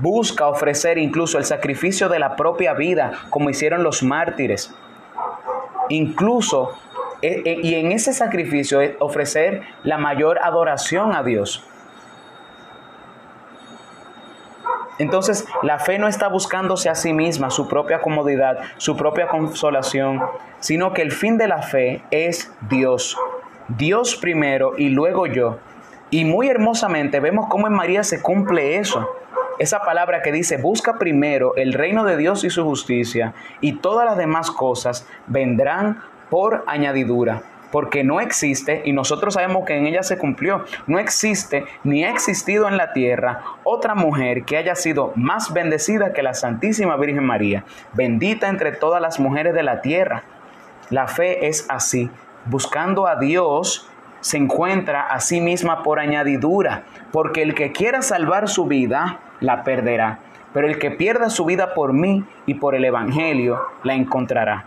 Busca 0.02 0.48
ofrecer 0.48 0.98
incluso 0.98 1.38
el 1.38 1.46
sacrificio 1.46 2.10
de 2.10 2.20
la 2.20 2.36
propia 2.36 2.74
vida, 2.74 3.14
como 3.30 3.50
hicieron 3.50 3.84
los 3.84 4.04
mártires. 4.04 4.74
Incluso 5.90 6.78
e, 7.22 7.42
e, 7.46 7.60
y 7.62 7.76
en 7.76 7.92
ese 7.92 8.14
sacrificio 8.14 8.82
es 8.82 8.96
ofrecer 9.00 9.62
la 9.84 9.98
mayor 9.98 10.40
adoración 10.40 11.16
a 11.16 11.24
Dios. 11.24 11.66
Entonces, 14.98 15.46
la 15.62 15.80
fe 15.80 16.00
no 16.00 16.08
está 16.08 16.30
buscándose 16.30 16.90
a 16.90 16.96
sí 16.96 17.14
misma 17.14 17.50
su 17.50 17.68
propia 17.68 18.00
comodidad, 18.00 18.60
su 18.78 18.96
propia 18.96 19.28
consolación, 19.28 20.22
sino 20.60 20.94
que 20.94 21.02
el 21.02 21.12
fin 21.12 21.38
de 21.38 21.48
la 21.48 21.62
fe 21.62 22.02
es 22.12 22.54
Dios. 22.70 23.18
Dios 23.68 24.16
primero 24.16 24.74
y 24.78 24.90
luego 24.90 25.28
yo. 25.28 25.58
Y 26.12 26.24
muy 26.24 26.48
hermosamente 26.48 27.20
vemos 27.20 27.48
cómo 27.50 27.68
en 27.68 27.74
María 27.74 28.04
se 28.04 28.22
cumple 28.22 28.78
eso. 28.78 29.10
Esa 29.60 29.82
palabra 29.82 30.22
que 30.22 30.32
dice, 30.32 30.58
busca 30.58 30.98
primero 30.98 31.56
el 31.56 31.74
reino 31.74 32.04
de 32.04 32.18
Dios 32.18 32.44
y 32.44 32.50
su 32.50 32.64
justicia, 32.64 33.34
y 33.62 33.74
todas 33.74 34.06
las 34.06 34.18
demás 34.18 34.52
cosas 34.52 35.08
vendrán 35.28 36.02
por 36.30 36.64
añadidura. 36.68 37.44
porque 37.76 38.06
no 38.06 38.22
existe, 38.22 38.84
y 38.86 38.94
nosotros 38.94 39.34
sabemos 39.34 39.66
que 39.66 39.76
en 39.76 39.86
ella 39.86 40.02
se 40.02 40.18
cumplió, 40.18 40.64
no 40.88 40.98
existe 40.98 41.66
ni 41.84 42.06
ha 42.06 42.10
existido 42.10 42.70
en 42.70 42.78
la 42.78 42.94
tierra 42.94 43.44
otra 43.66 43.96
mujer 43.96 44.46
que 44.46 44.56
haya 44.56 44.76
sido 44.76 45.12
más 45.16 45.52
bendecida 45.52 46.14
que 46.14 46.24
la 46.24 46.34
Santísima 46.34 46.96
Virgen 46.96 47.26
María, 47.26 47.66
bendita 47.92 48.48
entre 48.48 48.72
todas 48.72 49.02
las 49.02 49.20
mujeres 49.20 49.54
de 49.54 49.64
la 49.64 49.82
tierra. 49.82 50.24
La 50.90 51.10
fe 51.10 51.48
es 51.48 51.66
así, 51.68 52.10
buscando 52.46 53.08
a 53.08 53.18
Dios 53.18 53.90
se 54.22 54.38
encuentra 54.38 55.02
a 55.02 55.20
sí 55.20 55.42
misma 55.42 55.84
por 55.84 56.00
añadidura, 56.00 56.84
porque 57.12 57.42
el 57.42 57.56
que 57.56 57.74
quiera 57.74 58.02
salvar 58.02 58.48
su 58.48 58.68
vida, 58.68 59.20
la 59.40 59.64
perderá, 59.64 60.20
pero 60.54 60.68
el 60.68 60.80
que 60.80 60.92
pierda 60.92 61.30
su 61.30 61.46
vida 61.46 61.74
por 61.74 61.94
mí 61.94 62.24
y 62.46 62.56
por 62.56 62.76
el 62.76 62.86
Evangelio, 62.86 63.62
la 63.84 63.94
encontrará. 63.94 64.66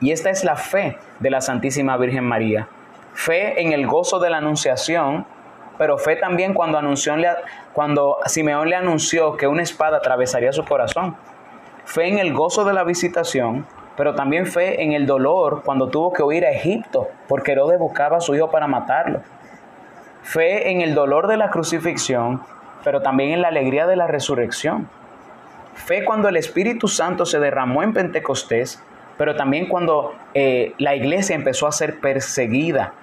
Y 0.00 0.12
esta 0.12 0.30
es 0.30 0.44
la 0.44 0.56
fe 0.56 0.96
de 1.18 1.30
la 1.30 1.40
Santísima 1.40 1.96
Virgen 1.96 2.24
María. 2.24 2.68
Fe 3.14 3.60
en 3.60 3.72
el 3.72 3.86
gozo 3.86 4.20
de 4.20 4.30
la 4.30 4.36
anunciación, 4.36 5.26
pero 5.76 5.98
fe 5.98 6.16
también 6.16 6.54
cuando, 6.54 6.78
anunció, 6.78 7.14
cuando 7.72 8.18
Simeón 8.26 8.68
le 8.68 8.76
anunció 8.76 9.36
que 9.36 9.48
una 9.48 9.62
espada 9.62 9.96
atravesaría 9.96 10.52
su 10.52 10.64
corazón. 10.64 11.16
Fe 11.84 12.06
en 12.06 12.18
el 12.18 12.32
gozo 12.32 12.64
de 12.64 12.74
la 12.74 12.84
visitación, 12.84 13.66
pero 13.96 14.14
también 14.14 14.46
fe 14.46 14.84
en 14.84 14.92
el 14.92 15.06
dolor 15.06 15.62
cuando 15.64 15.88
tuvo 15.88 16.12
que 16.12 16.22
huir 16.22 16.46
a 16.46 16.50
Egipto, 16.50 17.08
porque 17.26 17.52
Herodes 17.52 17.80
buscaba 17.80 18.18
a 18.18 18.20
su 18.20 18.36
hijo 18.36 18.50
para 18.50 18.68
matarlo. 18.68 19.22
Fe 20.22 20.70
en 20.70 20.82
el 20.82 20.94
dolor 20.94 21.26
de 21.26 21.36
la 21.36 21.50
crucifixión, 21.50 22.42
pero 22.88 23.02
también 23.02 23.32
en 23.32 23.42
la 23.42 23.48
alegría 23.48 23.86
de 23.86 23.96
la 23.96 24.06
resurrección. 24.06 24.88
Fe 25.74 26.06
cuando 26.06 26.30
el 26.30 26.38
Espíritu 26.38 26.88
Santo 26.88 27.26
se 27.26 27.38
derramó 27.38 27.82
en 27.82 27.92
Pentecostés 27.92 28.82
pero 29.18 29.34
también 29.34 29.66
cuando 29.66 30.14
eh, 30.32 30.72
la 30.78 30.94
iglesia 30.94 31.34
empezó 31.34 31.66
a 31.66 31.72
ser 31.72 32.00
perseguida. 32.00 32.94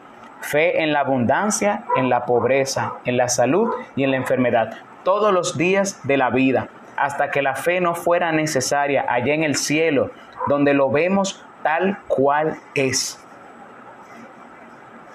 Fe 0.42 0.82
en 0.82 0.94
la 0.94 1.02
abundancia, 1.02 1.84
en 1.98 2.10
la 2.10 2.26
pobreza, 2.26 2.94
en 3.04 3.18
la 3.18 3.28
salud 3.28 3.70
y 3.96 4.04
en 4.04 4.12
la 4.12 4.18
enfermedad, 4.18 4.78
todos 5.04 5.34
los 5.34 5.58
días 5.58 6.00
de 6.08 6.18
la 6.18 6.30
vida, 6.30 6.70
hasta 6.96 7.32
que 7.32 7.42
la 7.42 7.56
fe 7.56 7.82
no 7.82 7.96
fuera 7.96 8.32
necesaria 8.32 9.06
allá 9.10 9.34
en 9.34 9.44
el 9.44 9.56
cielo, 9.56 10.12
donde 10.48 10.74
lo 10.74 10.90
vemos 10.90 11.44
tal 11.64 12.00
cual 12.08 12.58
es. 12.76 13.25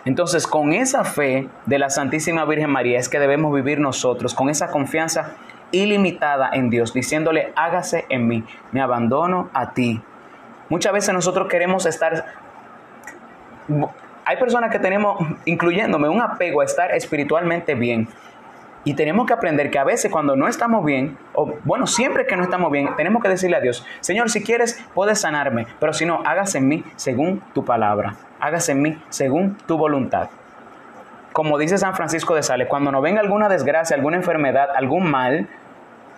Entonces, 0.04 0.46
con 0.46 0.72
esa 0.72 1.04
fe 1.04 1.48
de 1.66 1.78
la 1.78 1.90
Santísima 1.90 2.44
Virgen 2.44 2.70
María 2.70 2.98
es 2.98 3.08
que 3.08 3.18
debemos 3.18 3.54
vivir 3.54 3.80
nosotros, 3.80 4.34
con 4.34 4.48
esa 4.48 4.70
confianza 4.70 5.34
ilimitada 5.72 6.50
en 6.52 6.70
Dios, 6.70 6.92
diciéndole, 6.94 7.52
hágase 7.54 8.06
en 8.08 8.26
mí, 8.26 8.44
me 8.72 8.80
abandono 8.80 9.50
a 9.52 9.72
ti, 9.72 10.02
Muchas 10.70 10.92
veces 10.92 11.12
nosotros 11.12 11.48
queremos 11.48 11.84
estar... 11.84 12.24
Hay 14.24 14.36
personas 14.36 14.70
que 14.70 14.78
tenemos, 14.78 15.18
incluyéndome, 15.44 16.08
un 16.08 16.22
apego 16.22 16.60
a 16.60 16.64
estar 16.64 16.94
espiritualmente 16.94 17.74
bien. 17.74 18.08
Y 18.84 18.94
tenemos 18.94 19.26
que 19.26 19.34
aprender 19.34 19.70
que 19.70 19.78
a 19.78 19.84
veces 19.84 20.10
cuando 20.10 20.36
no 20.36 20.48
estamos 20.48 20.84
bien, 20.84 21.18
o 21.34 21.52
bueno, 21.64 21.86
siempre 21.86 22.26
que 22.26 22.36
no 22.36 22.42
estamos 22.42 22.70
bien, 22.70 22.96
tenemos 22.96 23.22
que 23.22 23.28
decirle 23.28 23.56
a 23.56 23.60
Dios, 23.60 23.86
Señor, 24.00 24.30
si 24.30 24.42
quieres, 24.42 24.82
puedes 24.94 25.20
sanarme, 25.20 25.66
pero 25.78 25.92
si 25.92 26.06
no, 26.06 26.22
hágase 26.24 26.58
en 26.58 26.68
mí 26.68 26.84
según 26.96 27.42
tu 27.52 27.64
palabra, 27.64 28.16
hágase 28.40 28.72
en 28.72 28.82
mí 28.82 29.02
según 29.10 29.56
tu 29.66 29.76
voluntad. 29.76 30.30
Como 31.32 31.58
dice 31.58 31.78
San 31.78 31.94
Francisco 31.94 32.34
de 32.34 32.42
Sales, 32.42 32.68
cuando 32.68 32.90
nos 32.90 33.02
venga 33.02 33.20
alguna 33.20 33.48
desgracia, 33.48 33.94
alguna 33.94 34.16
enfermedad, 34.16 34.70
algún 34.74 35.10
mal, 35.10 35.48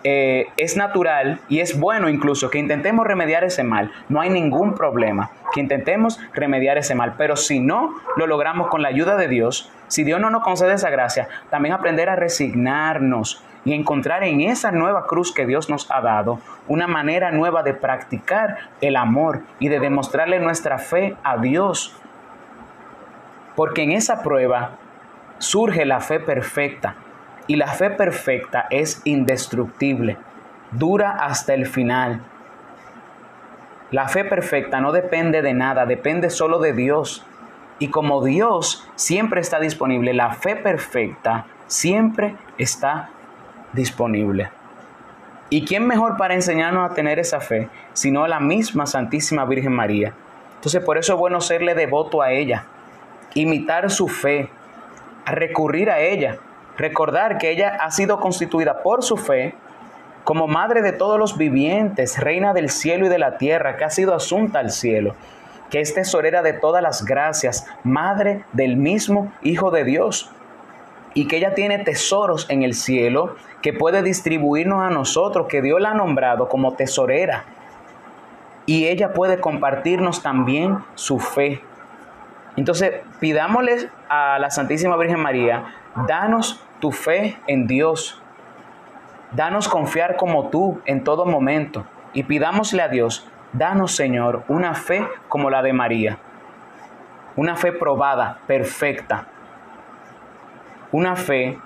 eh, 0.03 0.47
es 0.57 0.75
natural 0.75 1.39
y 1.47 1.59
es 1.59 1.79
bueno 1.79 2.09
incluso 2.09 2.49
que 2.49 2.59
intentemos 2.59 3.07
remediar 3.07 3.43
ese 3.43 3.63
mal. 3.63 3.91
No 4.09 4.21
hay 4.21 4.29
ningún 4.29 4.75
problema 4.75 5.31
que 5.53 5.61
intentemos 5.61 6.19
remediar 6.33 6.77
ese 6.77 6.95
mal. 6.95 7.15
Pero 7.17 7.35
si 7.35 7.59
no 7.59 7.95
lo 8.17 8.27
logramos 8.27 8.67
con 8.67 8.81
la 8.81 8.89
ayuda 8.89 9.15
de 9.15 9.27
Dios, 9.27 9.71
si 9.87 10.03
Dios 10.03 10.19
no 10.19 10.29
nos 10.29 10.43
concede 10.43 10.73
esa 10.73 10.89
gracia, 10.89 11.29
también 11.49 11.73
aprender 11.73 12.09
a 12.09 12.15
resignarnos 12.15 13.43
y 13.65 13.73
encontrar 13.73 14.23
en 14.23 14.41
esa 14.41 14.71
nueva 14.71 15.07
cruz 15.07 15.33
que 15.33 15.45
Dios 15.45 15.69
nos 15.69 15.89
ha 15.89 16.01
dado 16.01 16.39
una 16.67 16.87
manera 16.87 17.31
nueva 17.31 17.63
de 17.63 17.73
practicar 17.73 18.57
el 18.81 18.95
amor 18.95 19.43
y 19.59 19.69
de 19.69 19.79
demostrarle 19.79 20.39
nuestra 20.39 20.79
fe 20.79 21.15
a 21.23 21.37
Dios. 21.37 21.95
Porque 23.55 23.83
en 23.83 23.91
esa 23.91 24.21
prueba 24.21 24.71
surge 25.37 25.85
la 25.85 25.99
fe 25.99 26.19
perfecta, 26.19 26.95
y 27.47 27.55
la 27.55 27.67
fe 27.67 27.89
perfecta 27.89 28.67
es 28.69 29.01
indestructible, 29.05 30.17
dura 30.71 31.11
hasta 31.11 31.53
el 31.53 31.65
final. 31.65 32.21
La 33.91 34.07
fe 34.07 34.23
perfecta 34.25 34.79
no 34.79 34.91
depende 34.91 35.41
de 35.41 35.53
nada, 35.53 35.85
depende 35.85 36.29
solo 36.29 36.59
de 36.59 36.73
Dios. 36.73 37.25
Y 37.79 37.89
como 37.89 38.23
Dios 38.23 38.87
siempre 38.95 39.41
está 39.41 39.59
disponible, 39.59 40.13
la 40.13 40.33
fe 40.33 40.55
perfecta 40.55 41.45
siempre 41.67 42.35
está 42.57 43.09
disponible. 43.73 44.49
¿Y 45.49 45.65
quién 45.65 45.85
mejor 45.85 46.17
para 46.17 46.33
enseñarnos 46.33 46.89
a 46.89 46.95
tener 46.95 47.19
esa 47.19 47.39
fe 47.39 47.69
sino 47.93 48.25
la 48.25 48.39
misma 48.39 48.87
Santísima 48.87 49.45
Virgen 49.45 49.73
María? 49.73 50.13
Entonces 50.55 50.83
por 50.83 50.97
eso 50.97 51.13
es 51.13 51.19
bueno 51.19 51.41
serle 51.41 51.75
devoto 51.75 52.21
a 52.21 52.31
ella, 52.31 52.65
imitar 53.35 53.91
su 53.91 54.07
fe, 54.07 54.49
recurrir 55.25 55.91
a 55.91 55.99
ella, 55.99 56.37
Recordar 56.77 57.37
que 57.37 57.51
ella 57.51 57.77
ha 57.81 57.91
sido 57.91 58.19
constituida 58.19 58.81
por 58.81 59.03
su 59.03 59.17
fe 59.17 59.55
como 60.23 60.47
madre 60.47 60.81
de 60.81 60.93
todos 60.93 61.19
los 61.19 61.37
vivientes, 61.37 62.17
reina 62.17 62.53
del 62.53 62.69
cielo 62.69 63.05
y 63.05 63.09
de 63.09 63.19
la 63.19 63.37
tierra, 63.37 63.77
que 63.77 63.83
ha 63.83 63.89
sido 63.89 64.15
asunta 64.15 64.59
al 64.59 64.71
cielo, 64.71 65.15
que 65.69 65.81
es 65.81 65.93
tesorera 65.93 66.41
de 66.41 66.53
todas 66.53 66.81
las 66.81 67.05
gracias, 67.05 67.67
madre 67.83 68.45
del 68.53 68.77
mismo 68.77 69.31
Hijo 69.41 69.69
de 69.69 69.83
Dios, 69.83 70.31
y 71.13 71.27
que 71.27 71.37
ella 71.37 71.53
tiene 71.53 71.79
tesoros 71.79 72.49
en 72.49 72.63
el 72.63 72.73
cielo 72.73 73.35
que 73.61 73.73
puede 73.73 74.01
distribuirnos 74.01 74.81
a 74.81 74.89
nosotros, 74.89 75.47
que 75.47 75.61
Dios 75.61 75.79
la 75.79 75.91
ha 75.91 75.93
nombrado 75.93 76.47
como 76.47 76.73
tesorera. 76.73 77.45
Y 78.65 78.87
ella 78.87 79.13
puede 79.13 79.39
compartirnos 79.39 80.23
también 80.23 80.79
su 80.95 81.19
fe. 81.19 81.61
Entonces, 82.55 82.93
pidámosle 83.19 83.89
a 84.09 84.39
la 84.39 84.49
Santísima 84.49 84.95
Virgen 84.95 85.19
María 85.19 85.65
Danos 86.07 86.62
tu 86.83 86.91
fe 86.91 87.37
en 87.47 87.65
Dios. 87.65 88.21
Danos 89.31 89.69
confiar 89.69 90.17
como 90.17 90.49
tú 90.49 90.81
en 90.83 91.05
todo 91.05 91.25
momento. 91.25 91.85
Y 92.11 92.23
pidámosle 92.23 92.81
a 92.81 92.89
Dios, 92.89 93.25
danos 93.53 93.95
Señor 93.95 94.43
una 94.49 94.75
fe 94.75 95.07
como 95.29 95.49
la 95.49 95.61
de 95.61 95.71
María. 95.71 96.17
Una 97.37 97.55
fe 97.55 97.71
probada, 97.71 98.39
perfecta. 98.47 99.27
Una 100.91 101.15
fe 101.15 101.57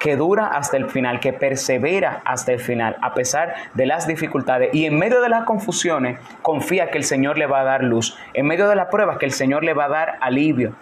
que 0.00 0.16
dura 0.16 0.46
hasta 0.46 0.78
el 0.78 0.88
final, 0.88 1.20
que 1.20 1.34
persevera 1.34 2.22
hasta 2.24 2.52
el 2.52 2.60
final, 2.60 2.96
a 3.02 3.12
pesar 3.12 3.52
de 3.74 3.84
las 3.84 4.06
dificultades. 4.06 4.70
Y 4.72 4.86
en 4.86 4.98
medio 4.98 5.20
de 5.20 5.28
las 5.28 5.44
confusiones, 5.44 6.18
confía 6.40 6.90
que 6.90 6.96
el 6.96 7.04
Señor 7.04 7.36
le 7.36 7.44
va 7.44 7.60
a 7.60 7.64
dar 7.64 7.84
luz. 7.84 8.16
En 8.32 8.46
medio 8.46 8.70
de 8.70 8.76
la 8.76 8.88
prueba, 8.88 9.18
que 9.18 9.26
el 9.26 9.32
Señor 9.32 9.64
le 9.64 9.74
va 9.74 9.84
a 9.84 9.88
dar 9.88 10.16
alivio 10.22 10.72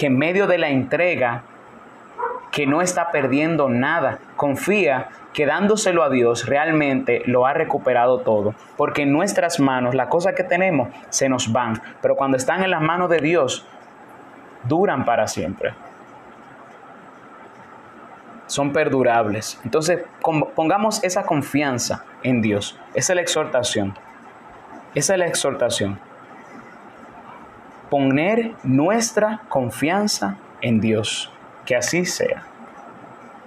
que 0.00 0.06
en 0.06 0.16
medio 0.16 0.46
de 0.46 0.56
la 0.56 0.70
entrega, 0.70 1.42
que 2.50 2.66
no 2.66 2.80
está 2.80 3.10
perdiendo 3.10 3.68
nada, 3.68 4.18
confía 4.34 5.08
que 5.34 5.44
dándoselo 5.44 6.02
a 6.02 6.08
Dios 6.08 6.46
realmente 6.46 7.20
lo 7.26 7.44
ha 7.44 7.52
recuperado 7.52 8.20
todo. 8.20 8.54
Porque 8.78 9.02
en 9.02 9.12
nuestras 9.12 9.60
manos 9.60 9.94
las 9.94 10.08
cosas 10.08 10.32
que 10.34 10.42
tenemos 10.42 10.88
se 11.10 11.28
nos 11.28 11.52
van, 11.52 11.82
pero 12.00 12.16
cuando 12.16 12.38
están 12.38 12.64
en 12.64 12.70
las 12.70 12.80
manos 12.80 13.10
de 13.10 13.18
Dios, 13.18 13.66
duran 14.64 15.04
para 15.04 15.28
siempre. 15.28 15.74
Son 18.46 18.72
perdurables. 18.72 19.60
Entonces 19.64 20.00
pongamos 20.54 21.04
esa 21.04 21.24
confianza 21.24 22.06
en 22.22 22.40
Dios. 22.40 22.80
Esa 22.94 23.12
es 23.12 23.16
la 23.16 23.20
exhortación. 23.20 23.94
Esa 24.94 25.12
es 25.12 25.18
la 25.18 25.26
exhortación 25.26 26.00
poner 27.90 28.52
nuestra 28.62 29.42
confianza 29.48 30.38
en 30.62 30.80
Dios. 30.80 31.30
Que 31.66 31.76
así 31.76 32.04
sea. 32.06 32.49